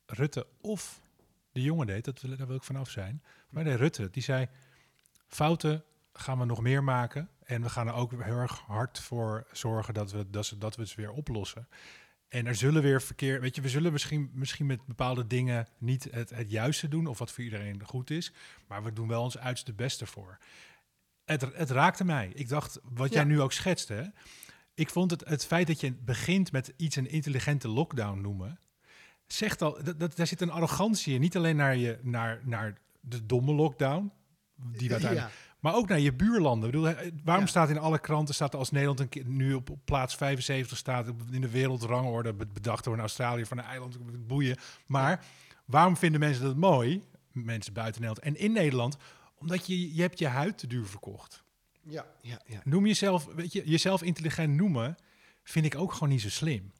[0.06, 1.02] Rutte of
[1.52, 3.24] de jongen deed, dat, wil- daar wil ik vanaf zijn.
[3.50, 4.48] Maar nee, Rutte, die zei,
[5.28, 7.30] fouten gaan we nog meer maken.
[7.44, 10.76] En we gaan er ook heel erg hard voor zorgen dat we, dat, ze, dat
[10.76, 11.68] we ze weer oplossen.
[12.32, 16.08] En er zullen weer verkeer, weet je, we zullen misschien, misschien met bepaalde dingen niet
[16.12, 18.32] het, het juiste doen of wat voor iedereen goed is,
[18.67, 20.38] maar we doen wel ons uiterste beste voor.
[21.26, 22.32] Het, het raakte mij.
[22.34, 23.15] Ik dacht, wat Ja.
[23.15, 24.04] jij nu ook schetste, hè?
[24.74, 28.60] ik vond het, het feit dat je begint met iets een intelligente lockdown noemen,
[29.28, 31.22] zegt al, dat, dat, daar zit een arrogantie in.
[31.22, 34.12] Niet alleen naar, je, naar, naar de domme lockdown,
[34.56, 35.51] die we uiteindelijk, Ja.
[35.62, 36.69] Maar ook naar je buurlanden.
[36.69, 37.50] Ik bedoel, waarom Ja.
[37.50, 41.08] staat in alle kranten staat als Nederland een keer nu op, op plaats 75 staat
[41.32, 44.58] in de wereldrangorde be- bedacht door een Australië van een eiland boeien.
[44.86, 45.26] Maar
[45.65, 47.04] waarom vinden mensen dat mooi?
[47.32, 48.97] Mensen buiten Nederland en in Nederland,
[49.36, 51.43] omdat je je hebt je huid te duur verkocht.
[51.84, 52.62] Ja, ja, ja.
[52.63, 54.97] Noem jezelf, weet je, jezelf intelligent noemen,
[55.43, 56.71] vind ik ook gewoon niet zo slim.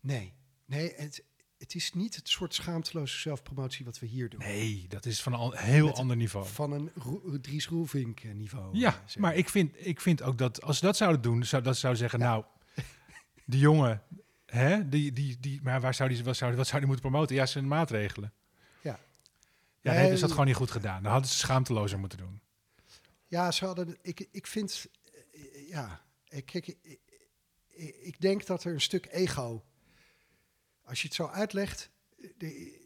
[0.00, 0.32] Nee,
[0.66, 1.24] nee het,
[1.64, 4.40] het is niet het soort schaamteloze zelfpromotie wat we hier doen.
[4.40, 6.46] Nee, dat is van een al- heel Met- ander niveau.
[6.46, 8.76] Van een Ro- Dries Roelvink eh, niveau.
[8.78, 11.44] Ja, eh, zeg maar ik vind, ik vind ook dat als ze dat zouden doen,
[11.44, 12.44] zou dat zou zeggen, nou,
[13.44, 14.02] die jongen,
[14.46, 17.36] hè, die, die, die, maar waar zou die, wat zou, wat zou die moeten promoten?
[17.36, 18.32] Ja, zijn maatregelen.
[18.82, 18.98] Ja.
[19.80, 21.02] Ja, nee, dus dat gewoon niet goed gedaan.
[21.02, 22.40] Dan hadden ze schaamtelozer moeten doen.
[23.26, 23.96] Ja, ze hadden.
[24.02, 24.86] Ik, ik vind.
[25.32, 29.64] eh, Ja, kijk, ik, ik, ik denk dat er een stuk ego.
[30.84, 31.90] Als je het zo uitlegt.
[32.36, 32.82] de-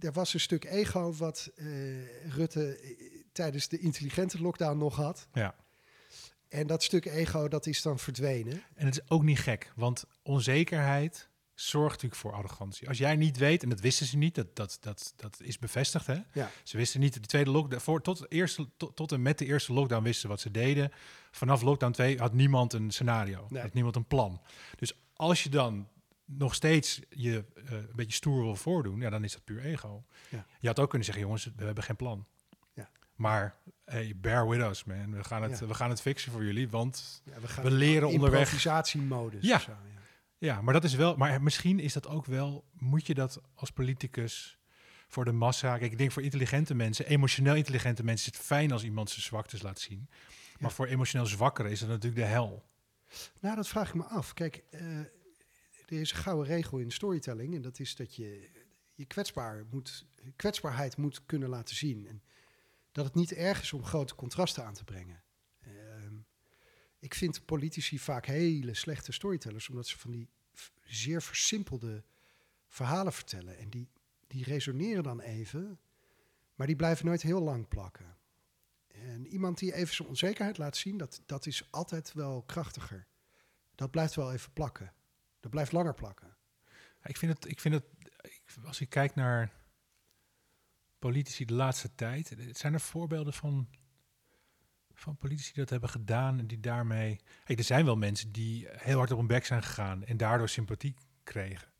[0.00, 2.90] er was een stuk ego wat eh, Rutte eh,
[3.32, 5.26] tijdens de intelligente lockdown nog had.
[5.32, 5.54] Ja.
[6.48, 8.62] En dat stuk ego, dat is dan verdwenen.
[8.74, 12.88] En het is ook niet gek, want onzekerheid zorgt natuurlijk voor arrogantie.
[12.88, 16.06] Als jij niet weet, en dat wisten ze niet, dat, dat, dat, dat is bevestigd,
[16.06, 16.18] hè?
[16.32, 16.50] Ja.
[16.62, 19.46] Ze wisten niet, de tweede lockdown, voor, tot, de eerste, tot, tot en met de
[19.46, 20.92] eerste lockdown wisten ze wat ze deden.
[21.30, 23.62] Vanaf lockdown 2 had niemand een scenario, Nee.
[23.62, 24.40] had niemand een plan.
[24.78, 25.88] Dus als je dan
[26.24, 30.04] nog steeds je eh, een beetje stoer wil voordoen, ja, dan is dat puur ego.
[30.28, 30.46] Ja.
[30.60, 32.26] Je had ook kunnen zeggen, jongens, we hebben geen plan.
[32.74, 32.90] Ja.
[33.14, 35.14] Maar hey, bear with us, man.
[35.14, 35.66] We gaan het, Ja.
[35.66, 38.40] we gaan het fixen voor jullie, want we, gaan We leren onderweg.
[38.40, 39.44] Improvisatiemodus.
[39.44, 39.58] Ja.
[39.58, 40.00] zo, ja.
[40.38, 41.16] Ja, maar dat is wel.
[41.16, 42.64] Maar misschien is dat ook wel.
[42.72, 44.58] Moet je dat als politicus
[45.08, 45.78] voor de massa.
[45.78, 49.22] Kijk, ik denk voor intelligente mensen, emotioneel intelligente mensen, is het fijn als iemand zijn
[49.22, 50.08] zwaktes laat zien.
[50.58, 52.64] Maar voor emotioneel zwakkeren is dat natuurlijk de hel.
[53.40, 54.34] Nou, dat vraag ik me af.
[54.34, 54.80] Kijk, eh,
[55.86, 57.54] er is een gouden regel in storytelling.
[57.54, 58.50] En dat is dat je
[58.94, 62.06] je kwetsbaar moet, kwetsbaarheid moet kunnen laten zien.
[62.06, 62.22] En
[62.92, 65.22] dat het niet erg is om grote contrasten aan te brengen.
[65.60, 66.14] Ehm,
[66.98, 70.28] ik vind politici vaak hele slechte storytellers, omdat ze van die
[70.84, 72.04] zeer versimpelde
[72.66, 73.58] verhalen vertellen.
[73.58, 73.88] En die,
[74.26, 75.80] die resoneren dan even,
[76.54, 78.16] maar die blijven nooit heel lang plakken.
[78.86, 83.06] En iemand die even zijn onzekerheid laat zien, dat, dat is altijd wel krachtiger.
[83.74, 84.92] Dat blijft wel even plakken.
[85.42, 86.36] Dat blijft langer plakken.
[87.00, 87.50] Ja, Ik vind het.
[87.50, 87.84] Ik vind het
[88.64, 89.52] als ik kijk naar
[90.98, 93.68] politici de laatste tijd, zijn er voorbeelden van.
[94.94, 97.20] Van politici die dat hebben gedaan en die daarmee.
[97.44, 100.48] Hey, er zijn wel mensen die heel hard op hun bek zijn gegaan en daardoor
[100.48, 101.72] sympathie kregen.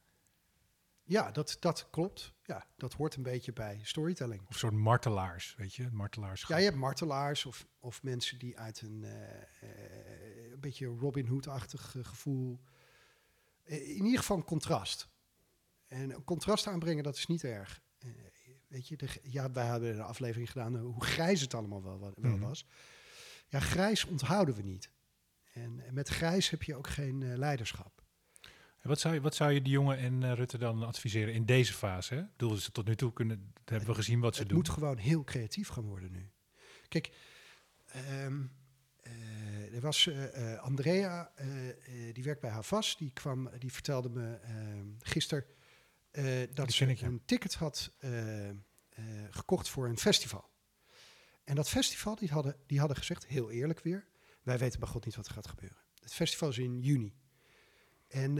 [1.04, 2.34] Ja, dat, dat klopt.
[2.42, 4.40] Ja, dat hoort een beetje bij storytelling.
[4.40, 6.44] Of een soort martelaars, weet je, martelaars.
[6.48, 11.26] Ja, je hebt martelaars of, of mensen die uit een eh, eh, een beetje Robin
[11.26, 12.60] Hood-achtig eh, gevoel.
[13.62, 15.08] Eh, in ieder geval een contrast.
[15.86, 17.80] En een contrast aanbrengen, dat is niet erg.
[17.98, 18.08] Eh,
[18.68, 21.98] weet je, de, ja, wij hebben een aflevering gedaan eh, hoe grijs het allemaal wel,
[22.00, 22.38] wel Mhm.
[22.40, 22.66] was.
[23.48, 24.90] Ja, grijs onthouden we niet.
[25.52, 28.02] En, en met grijs heb je ook geen leiderschap.
[28.78, 31.72] En Wat zou, je, wat zou je die jongen en Rutte dan adviseren in deze
[31.72, 32.14] fase?
[32.14, 32.20] Hè?
[32.20, 34.58] Ik bedoel, ze tot nu toe kunnen, hebben we gezien wat ze het doen.
[34.58, 36.30] moet gewoon heel creatief gaan worden nu.
[36.88, 37.10] Kijk,
[37.86, 38.26] eh,
[39.72, 41.46] er was eh, eh, Andrea, eh,
[42.12, 44.38] die werkt bij Havas, die kwam, die vertelde me
[44.98, 45.44] gisteren
[46.54, 47.06] dat Die ze ik, ja.
[47.06, 47.92] een ticket had
[49.30, 50.50] gekocht voor een festival.
[51.44, 54.08] En dat festival, die hadden, die hadden gezegd, heel eerlijk weer,
[54.42, 55.78] wij weten bij God niet wat er gaat gebeuren.
[56.00, 57.14] Het festival is in juni.
[58.08, 58.34] En,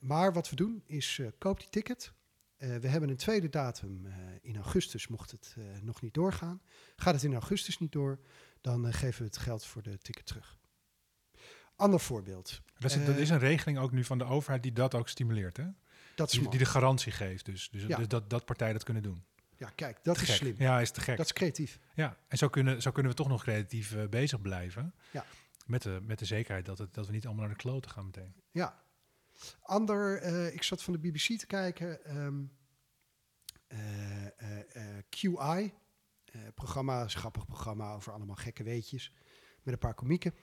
[0.00, 2.12] maar wat we doen is, eh, koop die ticket.
[2.56, 4.06] We hebben een tweede datum
[4.42, 6.62] in augustus, mocht het nog niet doorgaan.
[6.96, 8.20] Gaat het in augustus niet door,
[8.60, 10.56] dan geven we het geld voor de ticket terug.
[11.82, 12.60] Ander voorbeeld.
[12.78, 15.08] Dat is, dat eh, is een regeling ook nu van de overheid die dat ook
[15.08, 15.56] stimuleert.
[15.56, 15.64] Hè?
[16.14, 17.44] Dat is Die, die de garantie geeft.
[17.44, 17.96] Dus, dus, Ja.
[17.96, 19.24] dus dat, dat partijen dat kunnen doen.
[19.56, 20.36] Ja, kijk, dat Te is gek.
[20.36, 20.54] slim.
[20.58, 21.16] Ja, is te gek.
[21.16, 21.78] Dat is creatief.
[21.94, 24.94] Ja, en zo kunnen, zo kunnen we toch nog creatief eh, bezig blijven.
[25.10, 25.24] Ja.
[25.66, 28.04] Met, de, met de zekerheid dat, het, dat we niet allemaal naar de kloten gaan
[28.04, 28.34] meteen.
[28.50, 28.82] Ja.
[29.62, 32.04] Ander, eh, ik zat van de BBC te kijken.
[32.04, 32.42] ehm,
[33.66, 35.72] eh, eh, eh, QI.
[36.54, 39.12] programma, is een grappig programma over allemaal gekke weetjes.
[39.62, 40.34] Met een paar komieken.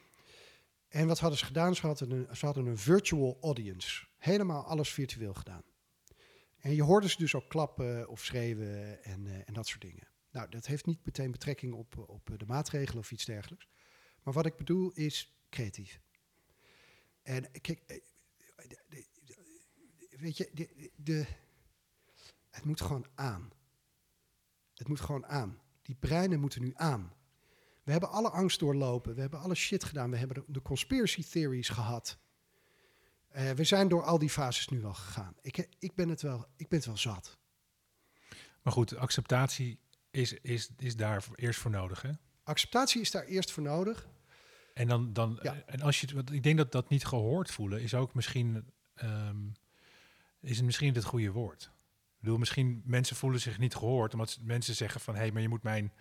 [0.89, 1.75] En wat hadden ze gedaan?
[1.75, 4.08] Ze hadden een, ze hadden een virtual audience.
[4.17, 5.63] Helemaal alles virtueel gedaan.
[6.58, 10.08] En je hoorde ze dus ook klappen of schreeuwen en, eh, en dat soort dingen.
[10.32, 13.67] Nou, dat heeft niet meteen betrekking op, op de maatregelen of iets dergelijks.
[14.23, 16.02] Maar wat ik bedoel is creatief.
[17.21, 17.97] En kijk, eh,
[20.10, 21.25] weet je, de, de,
[22.49, 23.52] het moet gewoon aan.
[24.73, 25.62] Het moet gewoon aan.
[25.82, 27.13] Die breinen moeten nu aan.
[27.89, 29.15] We hebben alle angst doorlopen.
[29.15, 30.12] We hebben alle shit gedaan.
[30.12, 32.17] We hebben de, de conspiracy theories gehad.
[33.28, 35.36] Eh, we zijn door al die fases nu al gegaan.
[35.41, 37.38] Ik, ik, ben, het wel, ik ben het wel zat.
[38.62, 39.80] Maar goed, acceptatie
[40.12, 42.12] is, is, is daar eerst voor nodig, hè?
[42.43, 44.08] Acceptatie is daar eerst voor nodig.
[44.73, 45.63] En dan, dan Ja.
[45.65, 49.47] en als je, want ik denk dat dat niet gehoord voelen is ook misschien, ehm,
[50.41, 51.63] is het misschien het goede woord.
[51.63, 55.41] Ik bedoel, misschien mensen voelen zich niet gehoord, omdat mensen zeggen van, hé, hey, maar
[55.41, 55.93] je moet mijn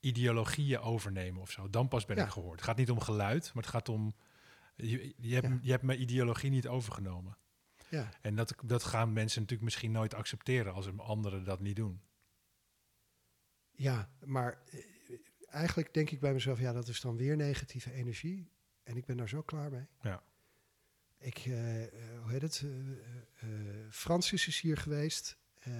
[0.00, 1.70] ideologieën overnemen of zo.
[1.70, 2.24] Dan pas ben Ja.
[2.24, 2.58] ik gehoord.
[2.58, 4.14] Het gaat niet om geluid, maar het gaat om,
[4.76, 5.58] je, je, hebt, Ja.
[5.62, 7.36] je hebt mijn ideologie niet overgenomen.
[7.88, 8.08] Ja.
[8.20, 12.00] En dat, dat gaan mensen natuurlijk misschien nooit accepteren als een anderen dat niet doen.
[13.70, 14.84] Ja, maar eh,
[15.46, 18.50] eigenlijk denk ik bij mezelf, ja, dat is dan weer negatieve energie.
[18.82, 19.86] En ik ben daar zo klaar mee.
[20.00, 20.22] Ja.
[21.18, 21.44] Ik, eh,
[22.22, 22.64] hoe heet het?
[23.36, 23.48] eh,
[23.90, 25.38] Francis is hier geweest.
[25.60, 25.72] Eh,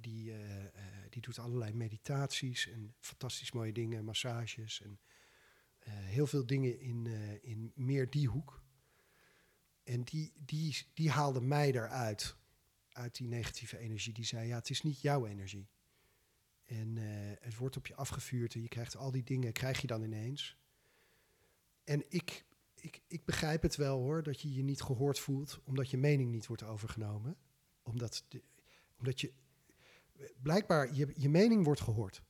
[0.00, 0.70] die, eh, eh,
[1.10, 5.00] die doet allerlei meditaties en fantastisch mooie dingen, massages en
[5.88, 7.06] heel veel dingen in,
[7.42, 8.62] in meer die hoek.
[9.82, 12.36] En die, die, die haalde mij eruit,
[12.92, 14.12] uit die negatieve energie.
[14.12, 15.68] Die zei, ja, het is niet jouw energie.
[16.64, 16.96] En
[17.40, 20.56] het wordt op je afgevuurd en je krijgt al die dingen, krijg je dan ineens.
[21.84, 25.90] En ik, ik, ik begrijp het wel hoor, dat je je niet gehoord voelt, omdat
[25.90, 27.36] je mening niet wordt overgenomen.
[27.82, 28.24] Omdat,
[28.98, 29.32] omdat je,
[30.42, 32.22] blijkbaar, je, je mening wordt gehoord.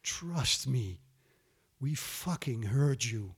[0.00, 0.98] Trust me,
[1.76, 3.32] we fucking heard you.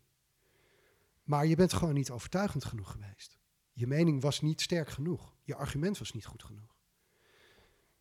[1.22, 3.38] Maar je bent gewoon niet overtuigend genoeg geweest.
[3.72, 5.36] Je mening was niet sterk genoeg.
[5.42, 6.76] Je argument was niet goed genoeg.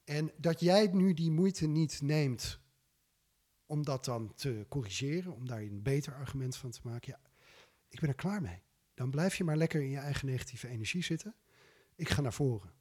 [0.03, 2.59] En dat jij nu die moeite niet neemt
[3.65, 7.31] om dat dan te corrigeren, om daar een beter argument van te maken, ja,
[7.87, 8.63] ik ben er klaar mee.
[8.93, 11.35] Dan blijf je maar lekker in je eigen negatieve energie zitten.
[11.95, 12.73] Ik ga naar voren.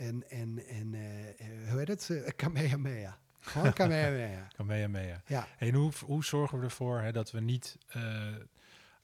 [0.00, 2.10] En, en, en eh, hoe heet het?
[2.10, 3.18] Eh, Kamehameha.
[3.40, 4.48] Gewoon Kamehameha.
[4.56, 5.22] Kamehameha.
[5.26, 7.78] Ja, En hoe, hoe zorgen we ervoor hè, dat we niet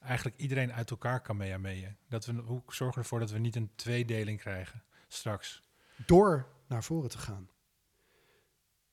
[0.01, 1.95] eigenlijk iedereen uit elkaar kamehameha?
[2.09, 5.65] Dat we, hoe zorgen we ervoor dat we niet een tweedeling krijgen straks?
[6.05, 7.49] door naar voren te gaan.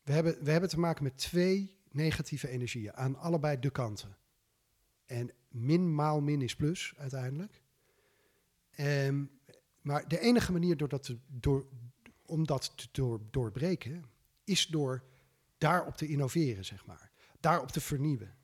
[0.03, 4.17] We hebben, we hebben te maken met twee negatieve energieën aan allebei de kanten.
[5.07, 7.63] En min maal min is plus uiteindelijk.
[8.71, 9.25] Ehm,
[9.81, 11.67] maar de enige manier door dat te, door,
[12.27, 14.05] om dat te door, doorbreken
[14.45, 15.05] is door
[15.59, 17.11] daarop te innoveren, zeg maar.
[17.41, 18.37] Daarop te vernieuwen.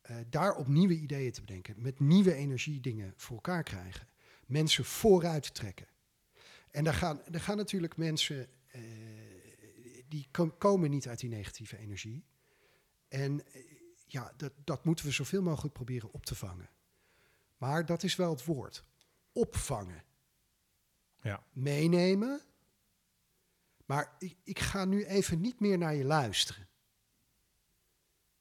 [0.00, 1.74] Eh, daarop nieuwe ideeën te bedenken.
[1.78, 4.08] Met nieuwe energiedingen voor elkaar krijgen.
[4.46, 5.86] Mensen vooruit trekken.
[6.70, 8.80] En daar gaan, daar gaan natuurlijk mensen, eh,
[10.08, 12.24] die ko- komen niet uit die negatieve energie.
[13.08, 13.62] En eh,
[14.06, 16.70] ja, dat, dat moeten we zoveel mogelijk proberen op te vangen.
[17.56, 18.84] Maar dat is wel het woord.
[19.32, 20.04] Opvangen.
[21.22, 21.44] Ja.
[21.52, 22.40] Meenemen.
[23.86, 26.68] Maar ik, ik ga nu even niet meer naar je luisteren.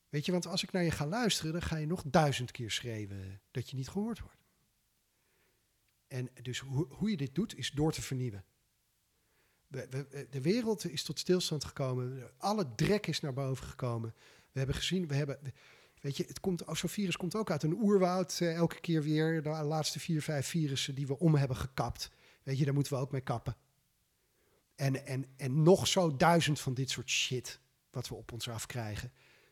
[0.09, 2.71] Weet je, want als ik naar je ga luisteren, dan ga je nog duizend keer
[2.71, 4.43] schreeuwen dat je niet gehoord wordt.
[6.07, 8.43] En dus hoe, hoe je dit doet, is door te vernieuwen.
[9.67, 12.31] We- we- de wereld is tot stilstand gekomen.
[12.37, 14.13] Alle drek is naar boven gekomen.
[14.51, 15.39] We hebben gezien, we hebben.
[16.01, 18.37] Weet je, het komt, zo'n virus komt ook uit een oerwoud.
[18.41, 19.43] eh, elke keer weer.
[19.43, 22.09] De laatste vier, vijf virussen die we om hebben gekapt.
[22.43, 23.55] Weet je, daar moeten we ook mee kappen.
[24.75, 27.59] En, en, en nog zo duizend van dit soort shit.
[27.91, 29.11] Wat we op ons afkrijgen.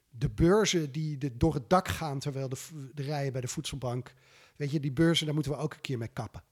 [0.10, 2.58] De beurzen die de, door het dak gaan terwijl de,
[2.94, 4.14] de rijen bij de voedselbank.
[4.56, 6.44] Weet je, die beurzen, daar moeten we ook een keer mee kappen.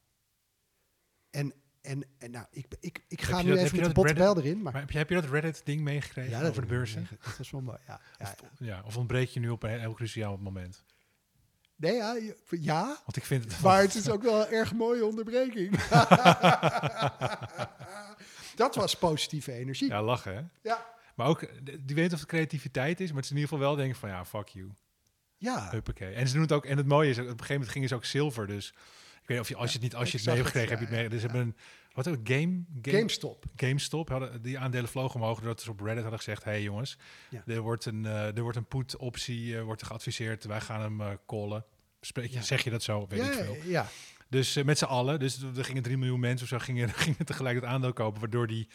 [1.30, 4.62] En, en, en nou, ik, ik, ik ga nu even met de dat botte erin.
[4.62, 7.08] Maar, Maar heb je, heb je dat Reddit-ding meegekregen over de beurzen?
[7.24, 7.78] Dat was wel mooi.
[7.88, 8.66] Ja, ja, ja.
[8.66, 10.84] Ja, of ontbreek je nu op een heel cruciaal moment?
[11.76, 12.18] Nee, ja,
[12.50, 13.62] ja, Want ik vind het...
[13.62, 15.70] maar het is ook wel een erg mooie onderbreking.
[18.64, 19.88] dat was positieve energie.
[19.88, 19.96] Ja.
[19.96, 20.72] Ja, lachen hè?
[21.16, 21.50] Maar ook, eh,
[21.80, 24.10] die weet of het creativiteit is, maar het is in ieder geval wel denken van
[24.10, 24.72] ja, fuck you.
[25.38, 25.70] ja.
[25.72, 26.14] Huppakee.
[26.14, 27.96] En ze doen het ook, en het mooie is, op een gegeven moment gingen ze
[27.96, 28.68] ook zilver, dus
[29.22, 30.70] ik weet niet of je, als je het niet, als je het mee hebt gekregen,
[30.70, 31.10] heb je het ja, mee.
[31.10, 31.28] Dus ja.
[31.28, 31.56] hebben een,
[31.94, 33.46] wat ook, game, game, GameStop.
[33.56, 36.98] GameStop, hadden, die aandelen vlogen omhoog, doordat ze op Reddit hadden gezegd, hey jongens,
[37.30, 37.44] Ja.
[37.46, 40.82] er wordt een, eh, er wordt een put optie, eh, wordt er geadviseerd, wij gaan
[40.82, 41.66] hem callen.
[42.02, 42.42] Spreek je, Ja.
[42.42, 43.06] Zeg je dat zo?
[43.08, 43.56] Weet ja, ik veel.
[43.64, 43.88] ja,
[44.32, 47.26] Dus eh, met z'n allen, dus er gingen 3 miljoen mensen of zo gingen, gingen
[47.26, 48.68] tegelijk het aandeel kopen, waardoor die,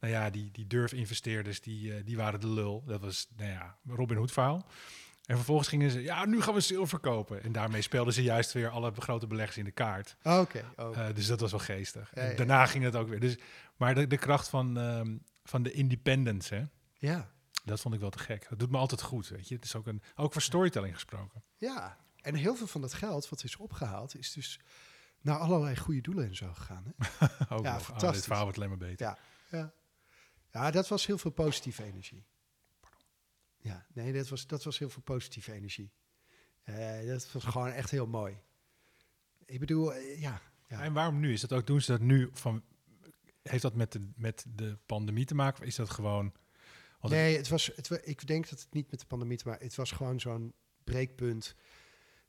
[0.00, 2.82] nou ja, die, die durf-investeerders, die, eh, die waren de lul.
[2.86, 4.66] Dat was, nou ja, Robin Hood verhaal.
[5.26, 7.42] En vervolgens gingen ze, ja, nu gaan we zilver kopen.
[7.42, 10.16] En daarmee speelden ze juist weer alle grote beleggers in de kaart.
[10.22, 10.64] Oké.
[10.76, 10.98] oh.
[10.98, 12.10] Eh, dus dat was wel geestig.
[12.14, 13.20] Ja, En ja, daarna ging het ook weer.
[13.20, 13.36] Dus,
[13.76, 16.64] maar de, de kracht van, ehm, van de independence, hè,
[17.08, 17.30] ja.
[17.64, 18.46] dat vond ik wel te gek.
[18.48, 19.54] Dat doet me altijd goed, weet je.
[19.54, 21.42] Het is ook, een, ook voor storytelling gesproken.
[21.56, 22.00] ja.
[22.22, 24.60] En heel veel van dat geld wat is opgehaald, is dus
[25.22, 26.84] naar allerlei goede doelen en zo gegaan.
[26.84, 27.26] Hè?
[27.56, 27.80] Ook Ja, nog.
[27.80, 28.12] Oh, fantastisch.
[28.12, 29.06] dit verhaal wordt alleen maar beter.
[29.06, 29.18] Ja.
[29.50, 29.72] Ja.
[30.50, 32.24] ja, dat was heel veel positieve energie.
[33.58, 35.92] Ja, nee, dat was, dat was heel veel positieve energie.
[36.62, 38.40] Eh, dat was gewoon echt heel mooi.
[39.44, 40.40] Ik bedoel, eh, ja.
[40.68, 40.82] ja.
[40.82, 41.32] En waarom nu?
[41.32, 42.62] Is dat ook, doen ze dat nu van...
[43.42, 45.60] Heeft dat met de, met de pandemie te maken?
[45.60, 46.32] Of is dat gewoon...
[47.00, 49.74] Nee, het was, het, ik denk dat het niet met de pandemie te maken Het
[49.74, 50.54] was gewoon zo'n
[50.84, 51.54] breekpunt.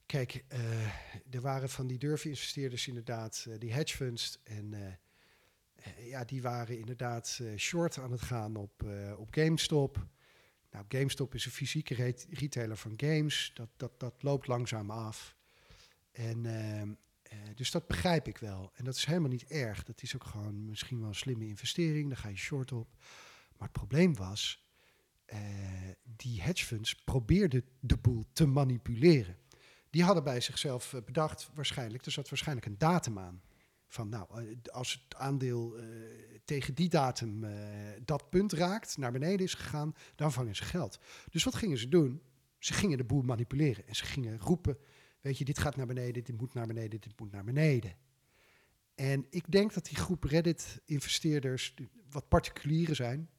[0.05, 0.85] Kijk, eh,
[1.29, 4.39] er waren van die durfinvesteerders inderdaad, eh, die hedge funds.
[4.43, 8.83] En eh, ja, die waren inderdaad short aan het gaan op,
[9.17, 10.07] op GameStop.
[10.71, 13.51] Nou, GameStop is een fysieke re- retailer van games.
[13.53, 15.35] Dat, dat, dat loopt langzaam af.
[16.11, 18.71] En ehm, eh, dus dat begrijp ik wel.
[18.73, 19.83] En dat is helemaal niet erg.
[19.83, 22.07] Dat is ook gewoon misschien wel een slimme investering.
[22.07, 22.95] Daar ga je short op.
[23.57, 24.67] Maar het probleem was,
[26.03, 29.37] die hedge funds probeerden de boel te manipuleren.
[29.93, 33.41] Die hadden bij zichzelf eh, bedacht, waarschijnlijk, er zat waarschijnlijk een datum aan.
[33.87, 35.85] Van nou, eh, als het aandeel eh,
[36.45, 37.45] tegen die datum
[38.05, 40.99] dat punt raakt, naar beneden is gegaan, dan vangen ze geld.
[41.29, 42.21] Dus wat gingen ze doen?
[42.59, 44.77] Ze gingen de boel manipuleren en ze gingen roepen,
[45.21, 47.95] weet je, dit gaat naar beneden, dit moet naar beneden, dit moet naar beneden.
[48.95, 51.73] En ik denk dat die groep Reddit-investeerders,
[52.09, 53.29] wat particulieren zijn,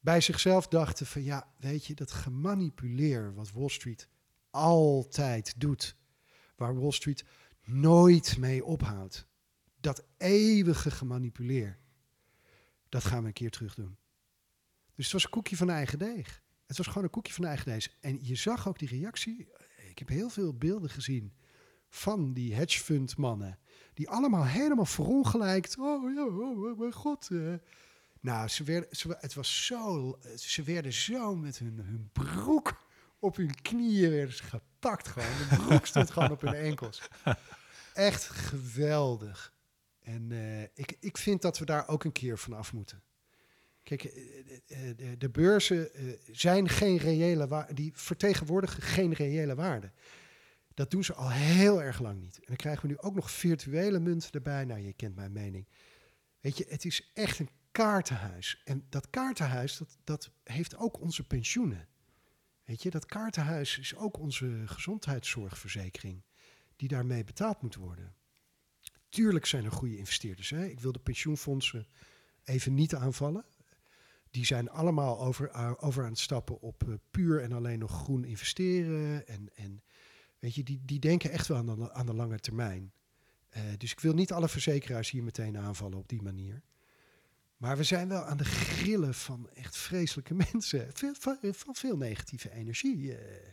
[0.00, 4.08] bij zichzelf dachten van ja, weet je, dat gemanipuleer wat Wall Street
[4.52, 5.96] altijd doet,
[6.56, 7.24] waar Wall Street
[7.64, 9.26] nooit mee ophoudt,
[9.80, 11.78] dat eeuwige gemanipuleer,
[12.88, 13.96] dat gaan we een keer terug doen.
[14.94, 16.42] Dus het was een koekje van eigen deeg.
[16.66, 17.88] Het was gewoon een koekje van eigen deeg.
[18.00, 19.48] En je zag ook die reactie.
[19.90, 21.32] Ik heb heel veel beelden gezien
[21.88, 23.58] van die hedge fund mannen.
[23.94, 25.78] Die allemaal helemaal verongelijkt.
[25.78, 27.28] Oh ja, oh, mijn god.
[28.20, 28.88] Nou, ze werden,
[29.20, 32.81] het was zo, ze werden zo met hun, hun broek
[33.22, 35.48] op hun knieën werden ze gepakt gewoon.
[35.50, 37.08] De broek stond gewoon op hun enkels.
[37.94, 39.52] Echt geweldig.
[40.00, 43.02] En eh, ik, ik vind dat we daar ook een keer van af moeten.
[43.82, 45.90] Kijk, eh, eh, de, beurzen
[46.32, 49.92] zijn geen reële waarde, die vertegenwoordigen geen reële waarde.
[50.74, 52.36] Dat doen ze al heel erg lang niet.
[52.36, 54.64] En dan krijgen we nu ook nog virtuele munten erbij.
[54.64, 55.68] Nou, je kent mijn mening.
[56.40, 58.62] Weet je, het is echt een kaartenhuis.
[58.64, 61.88] En dat kaartenhuis, dat, dat heeft ook onze pensioenen.
[62.64, 66.24] Weet je, dat kaartenhuis is ook onze gezondheidszorgverzekering.
[66.76, 68.14] Die daarmee betaald moet worden.
[69.08, 70.50] Tuurlijk zijn er goede investeerders.
[70.50, 70.64] Hè?
[70.66, 71.86] Ik wil de pensioenfondsen
[72.44, 73.44] even niet aanvallen.
[74.30, 78.24] Die zijn allemaal over, over aan het stappen op eh, puur en alleen nog groen
[78.24, 79.26] investeren.
[79.26, 79.82] En, en
[80.38, 82.92] weet je, die, die denken echt wel aan de, aan de lange termijn.
[83.48, 86.62] Eh, dus ik wil niet alle verzekeraars hier meteen aanvallen op die manier.
[87.62, 90.90] Maar we zijn wel aan de grillen van echt vreselijke mensen.
[90.92, 93.16] Veel, van, van veel negatieve energie.
[93.16, 93.48] eh.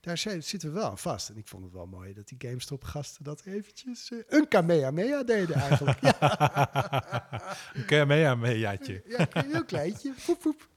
[0.00, 1.28] daar zijn, zitten we wel aan vast.
[1.28, 5.56] En ik vond het wel mooi dat die GameStop-gasten dat eventjes eh, een kamehameha deden
[5.56, 6.00] eigenlijk.
[6.20, 9.02] ja, Een Kamehamehaatje.
[9.18, 10.14] ja, een heel kleintje.
[10.26, 10.68] Poep, poep.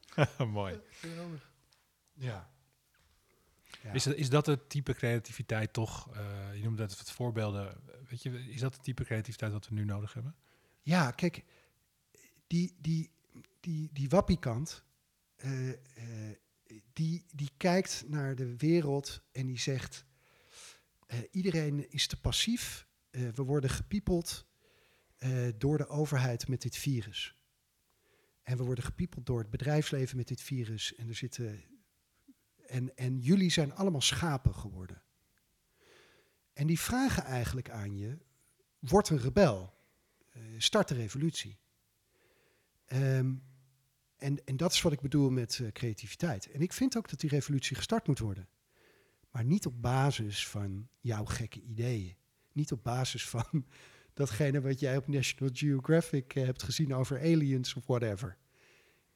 [0.48, 0.80] Mooi.
[2.14, 2.50] Ja.
[3.84, 3.92] Ja.
[3.94, 6.16] Is, dat, is dat het type creativiteit toch?
[6.16, 7.78] eh, je noemde dat het voorbeelden.
[8.10, 10.36] Weet je, is dat het type creativiteit wat we nu nodig hebben?
[10.82, 11.44] Ja, kijk,
[12.50, 13.12] die, die,
[13.60, 14.84] die, die wappiekant,
[15.36, 15.78] eh, eh,
[16.94, 20.06] die, die kijkt naar de wereld en die zegt,
[21.06, 24.48] eh, iedereen is te passief, we worden gepiepeld
[25.58, 27.36] door de overheid met dit virus.
[28.44, 30.96] En we worden gepiepeld door het bedrijfsleven met dit virus.
[30.96, 31.64] En, er zitten,
[32.68, 35.02] en, en jullie zijn allemaal schapen geworden.
[36.54, 38.18] En die vragen eigenlijk aan je,
[38.80, 39.74] word een rebel.
[40.58, 41.60] Start de revolutie.
[42.90, 43.34] Ehm,
[44.18, 46.52] en, en dat is wat ik bedoel met eh, creativiteit.
[46.52, 48.48] En ik vind ook dat die revolutie gestart moet worden.
[49.32, 52.16] Maar niet op basis van jouw gekke ideeën.
[52.52, 53.66] Niet op basis van
[54.14, 58.38] datgene wat jij op National Geographic eh, hebt gezien over aliens of whatever.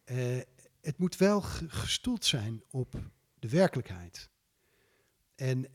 [0.03, 0.37] Eh,
[0.81, 2.99] het moet wel ge- gestoeld zijn op
[3.39, 4.31] de werkelijkheid.
[5.35, 5.65] En,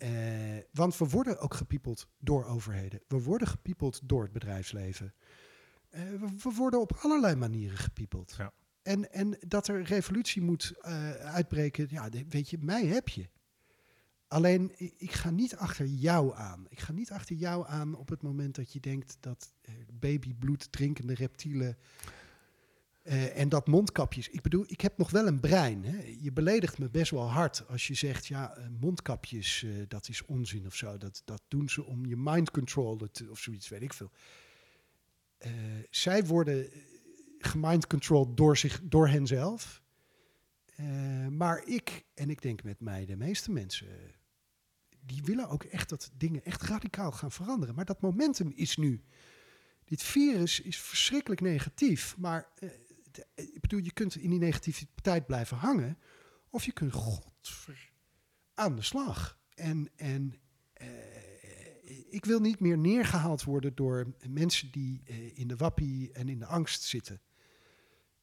[0.73, 3.01] want we worden ook gepiepeld door overheden.
[3.09, 5.15] We worden gepiepeld door het bedrijfsleven.
[5.99, 6.05] Eh,
[6.43, 8.35] we, worden op allerlei manieren gepiepeld.
[8.39, 8.53] Ja.
[8.83, 13.29] En, en dat er revolutie moet eh, uitbreken, ja, weet je, mij heb je.
[14.29, 16.67] Alleen, ik ga niet achter jou aan.
[16.69, 20.73] Ik ga niet achter jou aan op het moment dat je denkt dat eh, babybloed
[20.73, 21.77] drinkende reptielen
[23.35, 24.29] en dat mondkapjes.
[24.29, 25.85] Ik bedoel, ik heb nog wel een brein.
[25.85, 26.17] Hè.
[26.21, 30.75] Je beledigt me best wel hard als je zegt, ja, mondkapjes, dat is onzin of
[30.75, 30.99] zo.
[30.99, 34.11] Dat, dat doen ze om je mind control te, of zoiets, weet ik veel.
[35.39, 35.53] Eh,
[35.91, 36.81] zij worden eh,
[37.39, 39.83] gemind controlled door, zich, door henzelf.
[40.65, 43.89] Eh, maar ik, en ik denk met mij de meeste mensen,
[45.01, 47.75] die willen ook echt dat dingen echt radicaal gaan veranderen.
[47.75, 49.05] Maar dat momentum is nu.
[49.85, 52.53] Dit virus is verschrikkelijk negatief, maar
[53.35, 55.99] ik bedoel, je kunt in die negativiteit blijven hangen,
[56.51, 57.93] of je kunt godver
[58.55, 59.39] aan de slag.
[59.55, 60.41] En, en
[62.11, 66.39] ik wil niet meer neergehaald worden door mensen die eh, in de wappie en in
[66.39, 67.21] de angst zitten.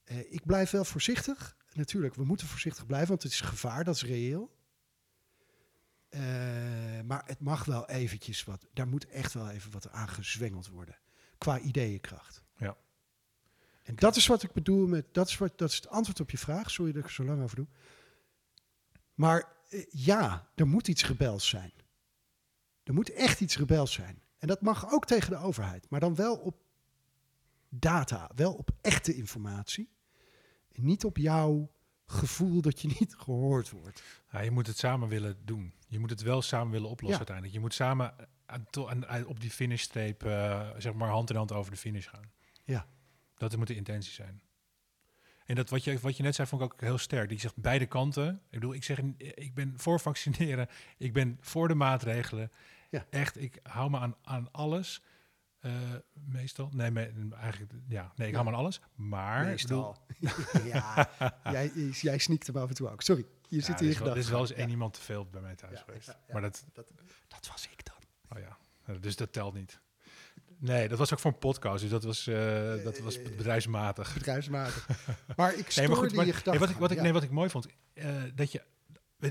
[0.04, 1.58] Eh, ik blijf wel voorzichtig.
[1.74, 4.56] Natuurlijk, we moeten voorzichtig blijven, want het is gevaar, dat is reëel.
[6.10, 6.22] Eh,
[7.06, 10.98] maar het mag wel eventjes wat, daar moet echt wel even wat aan gezwengeld worden.
[11.38, 12.44] Qua ideeënkracht.
[12.58, 12.78] Ja.
[13.84, 16.30] En dat is wat ik bedoel met, dat is, wat, dat is het antwoord op
[16.32, 16.72] je vraag.
[16.72, 17.68] Sorry dat ik er zo lang over doe.
[19.14, 21.74] Maar eh, ja, er moet iets rebels zijn.
[22.86, 24.22] Er moet echt iets rebels zijn.
[24.38, 25.90] En dat mag ook tegen de overheid.
[25.90, 26.56] Maar dan wel op
[27.70, 29.90] data, wel op echte informatie.
[30.72, 31.72] En niet op jouw
[32.06, 34.04] gevoel dat je niet gehoord wordt.
[34.32, 35.74] Ja, je moet het samen willen doen.
[35.88, 37.18] Je moet het wel samen willen oplossen Ja.
[37.18, 37.56] uiteindelijk.
[37.56, 38.14] Je moet samen
[38.46, 42.10] aan, aan- aan- op die finishstreep, eh, zeg maar hand in hand over de finish
[42.10, 42.32] gaan.
[42.64, 42.88] Ja.
[43.38, 44.42] Dat moet de intentie zijn.
[45.46, 47.30] En dat wat je, wat je net zei, vond ik ook heel sterk.
[47.30, 48.30] Die zegt beide kanten.
[48.46, 50.68] Ik bedoel, ik zeg, ik ben voor vaccineren.
[50.98, 52.52] Ik ben voor de maatregelen.
[52.96, 53.06] Ja.
[53.10, 55.02] Echt, ik hou me aan, aan alles.
[55.60, 55.72] Eh,
[56.14, 56.70] meestal.
[56.74, 58.12] Nee, me- eigenlijk, ja.
[58.16, 58.40] Nee, ik Ja.
[58.40, 58.82] hou me aan alles.
[58.96, 60.64] Maar, bedoel, Meestal.
[60.74, 61.10] ja,
[61.52, 63.02] jij, jij sneakt hem af en toe ook.
[63.02, 65.26] Sorry, je ja, zit er is wel, er is wel eens één iemand te veel
[65.26, 66.18] bij mij thuis geweest.
[66.32, 66.88] Maar dat, dat,
[67.28, 67.96] dat was ik dan.
[68.38, 69.80] Oh ja, Eh, dus dat telt niet.
[70.58, 74.14] Nee, dat was ook voor een podcast, dus dat was, eh, dat was bedrijfsmatig.
[74.14, 74.88] Bedrijfsmatig.
[75.36, 76.60] Maar ik Nee, maar goed, maar, je nee, gedachten.
[76.62, 78.62] wat, ik, wat, ik, nee, wat ik mooi vond, eh, dat je,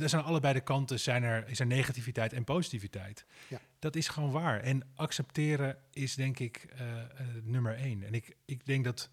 [0.02, 3.26] er zijn allebei de kanten, zijn er, is er negativiteit en positiviteit.
[3.48, 3.60] Ja.
[3.78, 4.60] Dat is gewoon waar.
[4.60, 7.08] En accepteren is denk ik eh, eh,
[7.42, 8.02] nummer één.
[8.02, 9.10] En ik, ik denk dat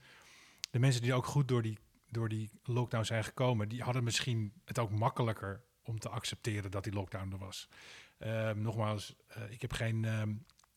[0.72, 1.78] de mensen die ook goed door die,
[2.10, 6.84] door die lockdown zijn gekomen, die hadden misschien het ook makkelijker om te accepteren dat
[6.84, 7.70] die lockdown er was.
[8.18, 10.32] Ehm, nogmaals, eh, ik heb geen ehm,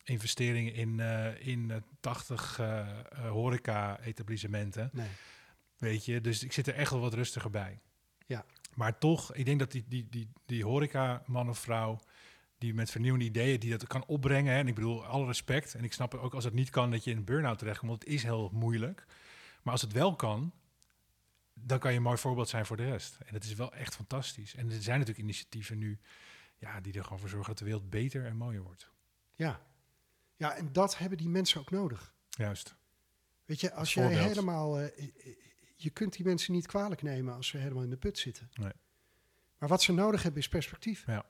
[0.05, 0.99] investeringen in,
[1.39, 4.89] in eh, 80 eh, eh, horeca-etablissementen.
[4.93, 5.07] Nee.
[5.77, 7.79] Weet je, dus ik zit er echt wel wat rustiger bij.
[8.25, 8.45] Ja.
[8.75, 11.99] Maar toch, ik denk dat die, die, die, die horeca-man of vrouw,
[12.57, 14.53] die met vernieuwende ideeën, die dat kan opbrengen.
[14.53, 15.75] Hè, en ik bedoel, alle respect.
[15.75, 18.03] En ik snap ook als het niet kan, dat je in een burn-out terechtkomt, want
[18.03, 19.05] het is heel moeilijk.
[19.61, 20.53] Maar als het wel kan,
[21.53, 23.17] dan kan je een mooi voorbeeld zijn voor de rest.
[23.25, 24.55] En dat is wel echt fantastisch.
[24.55, 25.99] En er zijn natuurlijk initiatieven nu,
[26.57, 28.89] ja, die er gewoon voor zorgen dat de wereld beter en mooier wordt.
[29.33, 29.61] Ja.
[30.35, 32.13] ja, en dat hebben die mensen ook nodig.
[32.29, 32.75] Juist.
[33.45, 34.79] Weet je, als jij helemaal...
[34.79, 35.05] eh,
[35.75, 38.49] je kunt die mensen niet kwalijk nemen als ze helemaal in de put zitten.
[38.53, 38.71] Nee.
[39.57, 41.05] Maar wat ze nodig hebben is perspectief.
[41.05, 41.25] Ja.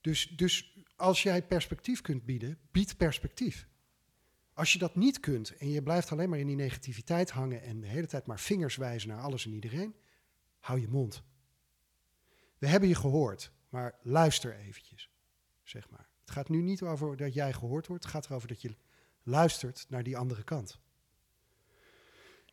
[0.00, 3.68] Dus, dus als jij perspectief kunt bieden, bied perspectief.
[4.52, 7.80] Als je dat niet kunt en je blijft alleen maar in die negativiteit hangen en
[7.80, 9.94] de hele tijd maar vingers wijzen naar alles en iedereen,
[10.58, 11.22] hou je mond.
[12.58, 15.10] We hebben je gehoord, maar luister eventjes,
[15.62, 16.08] zeg maar.
[16.20, 18.76] Het gaat nu niet over dat jij gehoord wordt, het gaat erover dat je
[19.22, 20.80] luistert naar die andere kant.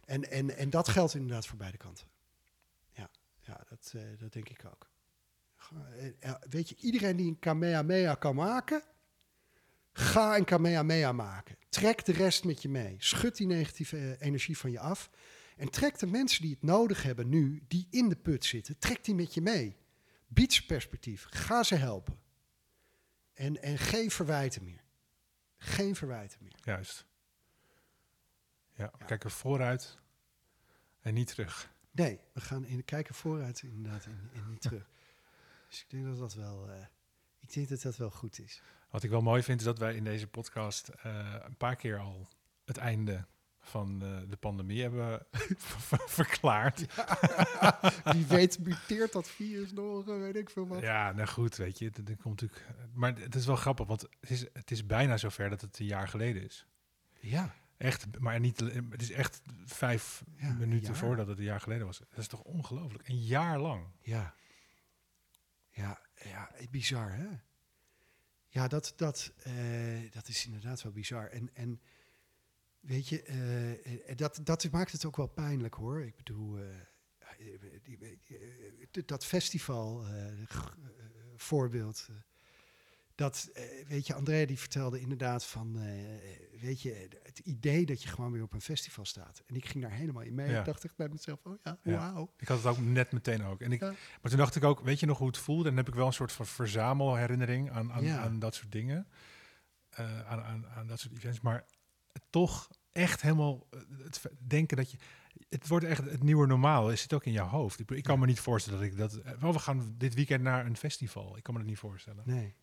[0.10, 2.08] En, en, en dat geldt inderdaad voor beide kanten.
[2.92, 3.10] Ja,
[3.42, 4.90] ja dat, eh, dat denk ik ook.
[5.72, 8.84] Eh, eh, Weet je, iedereen die een Kamehameha kan maken,
[9.92, 11.56] ga een Kamehameha maken.
[11.70, 12.96] Trek de rest met je mee.
[12.98, 15.10] Schud die negatieve energie van je af.
[15.58, 19.04] En trek de mensen die het nodig hebben nu, die in de put zitten, trek
[19.04, 19.78] die met je mee.
[20.28, 21.26] Bied ze perspectief.
[21.30, 22.20] Ga ze helpen.
[23.34, 24.84] En, en geen verwijten meer.
[25.58, 26.56] Geen verwijten meer.
[26.64, 27.06] Juist.
[28.80, 29.98] Ja, we kijken vooruit
[31.02, 31.70] en niet terug.
[31.92, 34.90] Nee, we gaan in, kijken vooruit inderdaad en, niet terug.
[35.70, 36.86] Dus ik denk dat dat wel, eh,
[37.40, 38.62] ik denk dat dat wel goed is.
[38.90, 41.98] Wat ik wel mooi vind, is dat wij in deze podcast eh, een paar keer
[41.98, 42.28] al
[42.66, 43.26] het einde
[43.60, 45.26] van eh, de pandemie hebben
[46.20, 46.86] verklaard.
[48.14, 50.82] Wie weet muteert dat virus nog, weet ik veel wat.
[50.82, 51.90] Ja, nou goed, weet je.
[51.90, 55.18] Dat, dat komt natuurlijk, maar het is wel grappig, want het is, het is bijna
[55.18, 56.68] zover dat het een jaar geleden is.
[57.20, 58.60] Ja, Echt, maar niet,
[58.90, 62.00] het is echt vijf Ja, minuten voordat het een jaar geleden was.
[62.00, 63.08] Dat is toch ongelooflijk?
[63.08, 63.86] Een jaar lang.
[64.02, 64.36] ja.
[65.70, 67.28] Ja, ja, bizar hè?
[68.48, 71.28] Ja, dat, dat, eh, dat is inderdaad wel bizar.
[71.30, 71.82] En, en
[72.80, 76.02] weet je, eh, dat, dat maakt het ook wel pijnlijk hoor.
[76.02, 76.66] Ik bedoel, eh,
[79.06, 80.06] dat festival,
[81.36, 82.08] voorbeeld,
[83.20, 88.04] dat, eh, weet je, Andrea die vertelde inderdaad van, eh, weet je, het idee dat
[88.04, 89.44] je gewoon weer op een festival staat.
[89.46, 90.50] En ik ging daar helemaal in mee.
[90.50, 90.60] Ja.
[90.60, 91.92] Ik dacht echt bij mezelf, oh ja, Ja.
[91.98, 92.34] wauw.
[92.38, 93.62] Ik had het ook net meteen ook.
[93.62, 93.88] En ik, Ja.
[94.22, 95.64] Maar toen dacht ik ook, weet je nog hoe het voelde?
[95.64, 99.08] En dan heb ik wel een soort van verzamelherinnering aan, aan, aan dat soort dingen.
[99.90, 101.42] Eh, aan, aan, aan dat soort events.
[101.42, 101.66] Maar
[102.30, 103.68] toch echt helemaal
[104.04, 104.98] het denken dat je...
[105.50, 106.88] Het wordt echt het nieuwe normaal.
[106.88, 107.80] Het zit ook in jouw hoofd.
[107.80, 109.38] Ik, ik kan me niet voorstellen dat ik dat...
[109.40, 111.38] Wel, we gaan dit weekend naar een festival.
[111.38, 112.24] Ik kan me dat niet voorstellen.
[112.26, 112.56] Nee,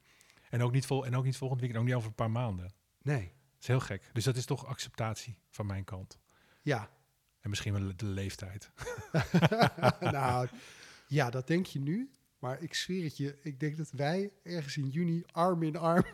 [0.51, 2.73] En ook niet, vol, en ook niet volgend weekend, ook niet over een paar maanden.
[3.03, 3.33] nee.
[3.57, 4.11] Dat is heel gek.
[4.13, 6.19] Dus dat is toch acceptatie van mijn kant.
[6.63, 6.89] Ja,
[7.41, 8.71] En misschien wel de leeftijd.
[10.01, 10.49] nou,
[11.07, 12.11] ja, dat denk je nu.
[12.39, 16.05] Maar ik zweer het je, ik denk dat wij ergens in juni arm in arm...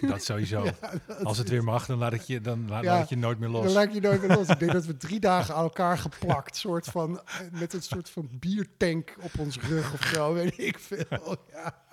[0.00, 0.64] Dat sowieso.
[0.64, 0.74] Ja,
[1.06, 2.92] dat Als het weer mag, dan laat ik je, dan la- Ja.
[2.92, 3.72] laat ik je nooit meer Dan los.
[3.72, 4.48] laat ik je nooit meer los.
[4.48, 8.10] Ik denk dat we drie dagen aan elkaar geplakt, soort van, eh, met een soort
[8.10, 11.36] van biertank op ons rug of zo, weet ik veel.
[11.50, 11.84] Ja.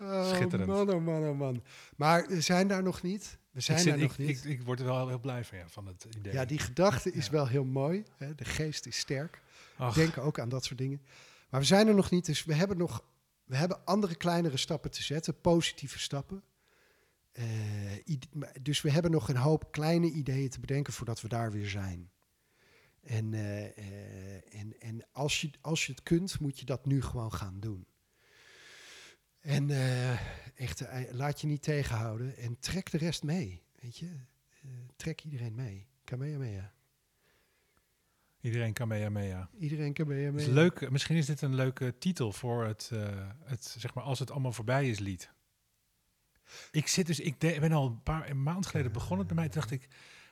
[0.00, 0.68] Oh, Schitterend.
[0.68, 1.62] Man, oh man, oh man.
[1.96, 3.38] Maar we zijn daar nog niet.
[3.50, 4.28] We zijn zit- daar ik, nog niet.
[4.28, 6.32] Ik, ik word er wel heel blij van, ja, van het idee.
[6.32, 7.30] ja, die gedachte is Ja.
[7.32, 8.02] wel heel mooi.
[8.16, 8.34] Hè?
[8.34, 9.40] De geest is sterk.
[9.76, 11.02] Ach, Denken ook aan dat soort dingen.
[11.50, 13.04] Maar we zijn er nog niet, dus we hebben nog
[13.44, 16.42] we hebben andere kleinere stappen te zetten, positieve stappen.
[17.32, 17.44] Eh,
[18.62, 22.10] dus we hebben nog een hoop kleine ideeën te bedenken voordat we daar weer zijn.
[23.02, 27.02] En, eh, eh, en, en als, je, als je het kunt, moet je dat nu
[27.02, 27.86] gewoon gaan doen.
[29.46, 30.10] En eh,
[30.60, 33.62] echt, eh, laat je niet tegenhouden en trek de rest mee.
[33.80, 34.06] Weet je,
[34.62, 35.86] Eh, trek iedereen mee.
[36.04, 36.72] Kamehameha.
[38.40, 39.50] Iedereen kan mee, mee, ja.
[39.58, 40.46] Iedereen kamehameha.
[40.46, 42.90] Is leuk, misschien is dit een leuke titel voor het,
[43.44, 45.30] het, zeg maar, als het allemaal voorbij is lied.
[46.70, 49.48] Ik zit dus, ik de- ben al een paar een maand geleden begonnen bij mij.
[49.48, 49.88] Toen dacht ik,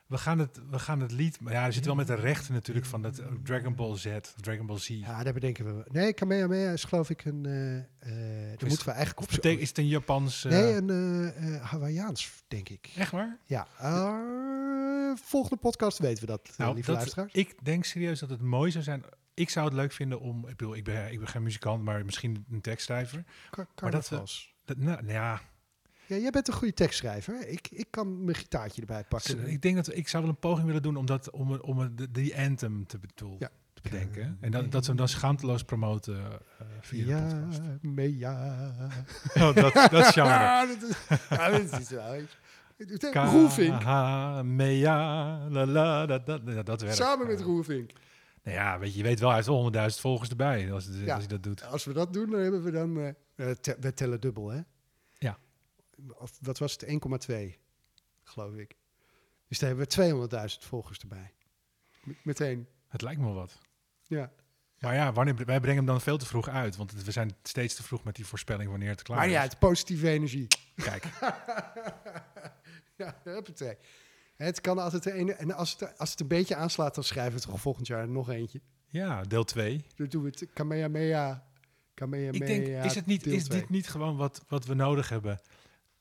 [0.07, 2.53] we gaan het, we gaan het lied, maar ja, er zit wel met de rechten
[2.55, 4.89] natuurlijk van dat eh, Dragon Ball Z, Dragon Ball Z.
[4.89, 5.85] Ja, daar bedenken we.
[5.93, 7.43] Nee, Kamehameha is geloof ik een.
[7.43, 10.43] daar moeten we eigenlijk Of op is het een Japans?
[10.45, 10.91] Nee, een
[11.35, 12.91] eh Hawaiiaans, denk ik.
[12.97, 13.39] Echt waar?
[13.45, 13.67] Ja.
[15.25, 17.33] volgende podcast weten we dat, Nou, lieve dat- luisteraars.
[17.33, 19.05] ik denk serieus dat het mooi zou zijn.
[19.35, 22.05] Ik zou het leuk vinden om, ik bedoel, ik ben, ik ben geen muzikant, maar
[22.05, 23.25] misschien een tekstschrijver.
[23.51, 24.09] Car- maar dat.
[24.65, 25.41] Dat, nou, nou ja,
[26.15, 27.49] Ja, jij bent een goede tekstschrijver.
[27.49, 29.49] Ik, ik kan mijn gitaartje erbij pakken.
[29.49, 32.11] ik denk dat ik zou wel een poging willen doen om, dat, om, om de,
[32.11, 33.51] die anthem te, bedoel, Ja.
[33.75, 34.39] te bedenken.
[34.41, 37.61] En dat, dat ze hem dan schaamteloos promoten eh, via de ja, podcast.
[37.83, 38.71] mee, ja.
[39.35, 40.29] Oh, dat, dat is genre.
[40.29, 40.97] Ja, dat is,
[41.29, 42.37] ja, dat is wel iets.
[43.13, 43.81] Roelvink.
[43.81, 46.97] Ka- Mea, la la, dat, dat, dat, dat werkt.
[46.97, 47.45] Samen met Ja.
[47.45, 47.91] Roelvink.
[48.43, 51.15] Nou ja, weet je, je weet wel, hij heeft wel honderdduizend volgers erbij als, Ja.
[51.15, 51.67] als hij dat doet.
[51.67, 52.99] Als we dat doen, dan hebben we dan...
[52.99, 53.09] eh,
[53.51, 54.61] eh, te- we tellen dubbel, hè?
[56.15, 56.85] Of wat was het?
[57.29, 57.37] 1,2,
[58.23, 58.77] geloof ik.
[59.49, 61.33] Dus dan hebben we 200.000 volgers erbij.
[62.23, 62.69] Meteen.
[62.89, 63.59] Het lijkt me wel wat.
[64.03, 64.33] Ja.
[64.79, 66.77] Maar ja, wanneer, wij brengen hem dan veel te vroeg uit.
[66.77, 69.33] Want we zijn steeds te vroeg met die voorspelling wanneer het klaar Maar is.
[69.33, 70.47] ja, het positieve energie.
[70.75, 71.05] Kijk,
[72.97, 73.77] ja, huppatee.
[74.37, 75.33] Het kan altijd de ene...
[75.33, 78.31] En als het, als het een beetje aanslaat, dan schrijven we toch volgend jaar nog
[78.31, 78.61] eentje.
[78.87, 79.85] ja, deel 2.
[79.97, 81.47] Dan doen we het Kamehameha.
[81.95, 82.45] Kamehameha.
[82.45, 85.41] Ik denk, is, het niet, is dit niet gewoon wat, wat we nodig hebben?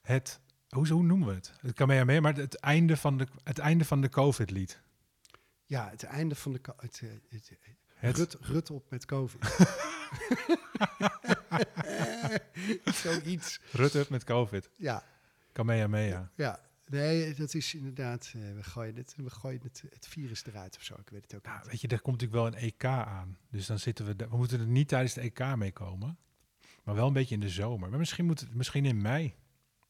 [0.04, 0.40] Het,
[0.70, 1.54] hoe, hoe noemen we het?
[1.62, 4.82] Het Kamehameha, maar het einde van de, het einde van de COVID-lied.
[5.66, 6.60] Ja, het einde van de...
[6.78, 7.52] Het, eh, het,
[7.94, 9.42] Het, Rut, rut op met COVID.
[13.04, 13.60] Zoiets.
[13.72, 14.70] Rut up met COVID.
[14.78, 15.04] Ja,
[15.52, 16.32] Kamehameha.
[16.36, 16.60] ja.
[16.86, 18.32] Nee, dat is inderdaad...
[18.36, 20.94] eh, we gooien, het, we gooien het, het virus eruit of zo.
[20.94, 21.68] Ik weet het ook Nou, niet.
[21.72, 23.38] weet je, er komt natuurlijk wel een EK aan.
[23.50, 24.16] Dus dan zitten we...
[24.30, 26.18] We moeten er niet tijdens de EK mee komen.
[26.84, 27.90] Maar wel een beetje in de zomer.
[27.90, 29.36] Maar misschien, moet het, misschien in mei.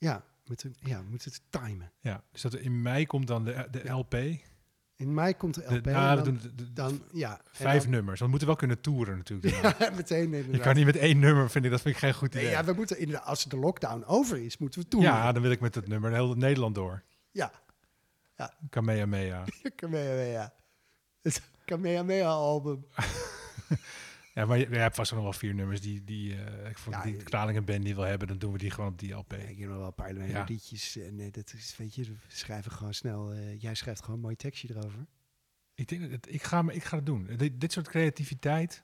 [0.04, 1.92] Ja, met een, ja, we moeten het timen.
[2.00, 3.94] Ja, dus dat in mei komt dan de, de Ja.
[3.96, 4.14] LP.
[4.96, 5.88] In mei komt de De, LP.
[5.88, 7.42] ah, dan, de- de- dan, ja.
[7.52, 8.20] vijf dan- nummers.
[8.20, 9.56] We moeten wel kunnen toeren natuurlijk.
[9.80, 10.62] Ja, meteen Je inderdaad.
[10.62, 12.56] kan niet met één nummer, vind ik, dat vind ik geen goed Nee, idee.
[12.56, 15.02] ja, we moeten inderdaad, als de lockdown over is, moeten we toe.
[15.02, 17.04] Ja, dan wil ik met het nummer heel Nederland door.
[17.32, 17.52] ja.
[18.70, 19.44] Kamehameha.
[19.76, 20.54] Kamehameha.
[21.22, 22.86] Het Kamehameha album.
[24.34, 26.96] Ja, maar je, je hebt vast nog wel vier nummers die, die eh ik vond
[26.96, 29.14] Ja, die je- Kralingen band die wil hebben, dan doen we die gewoon op die
[29.14, 29.34] LP.
[29.34, 30.98] Ik heb nog wel een paar melodietjes.
[30.98, 33.32] En eh, dat is, weet je, we schrijven gewoon snel.
[33.34, 35.06] eh, jij schrijft gewoon een mooi tekstje erover.
[35.76, 37.26] Ik denk dat het- ik ga, me- ik ga het doen.
[37.38, 38.84] Dit, dit soort creativiteit.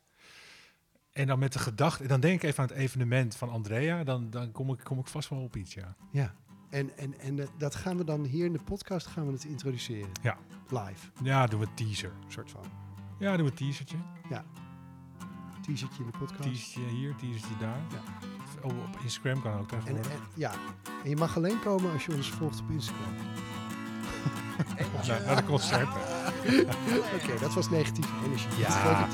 [1.12, 4.30] En dan met de gedachte, dan denk ik even aan het evenement van Andrea, dan,
[4.30, 5.96] dan kom, ik, kom ik vast wel op iets, ja.
[6.12, 6.36] Ja.
[6.70, 10.10] En, en, en dat- gaan we dan hier in de podcast gaan we het introduceren.
[10.22, 10.38] Ja.
[10.70, 12.12] Live, Ja, doen we een teaser.
[12.28, 12.64] soort van.
[13.20, 13.98] Ja, doen we een teasertje.
[15.74, 16.42] T-shirtje in de podcast.
[16.42, 17.82] Teasertje hier, teasertje daar.
[17.92, 18.02] Ja.
[18.62, 20.12] Oh, op Instagram kan ook En, tegenwoordig.
[20.12, 20.52] en, ja.
[21.04, 23.14] en je mag alleen komen als je ons volgt op Instagram.
[24.96, 26.02] Of naar, naar de concerten.
[27.16, 28.58] Oké, dat was negatieve energie.
[28.58, 29.08] Ja.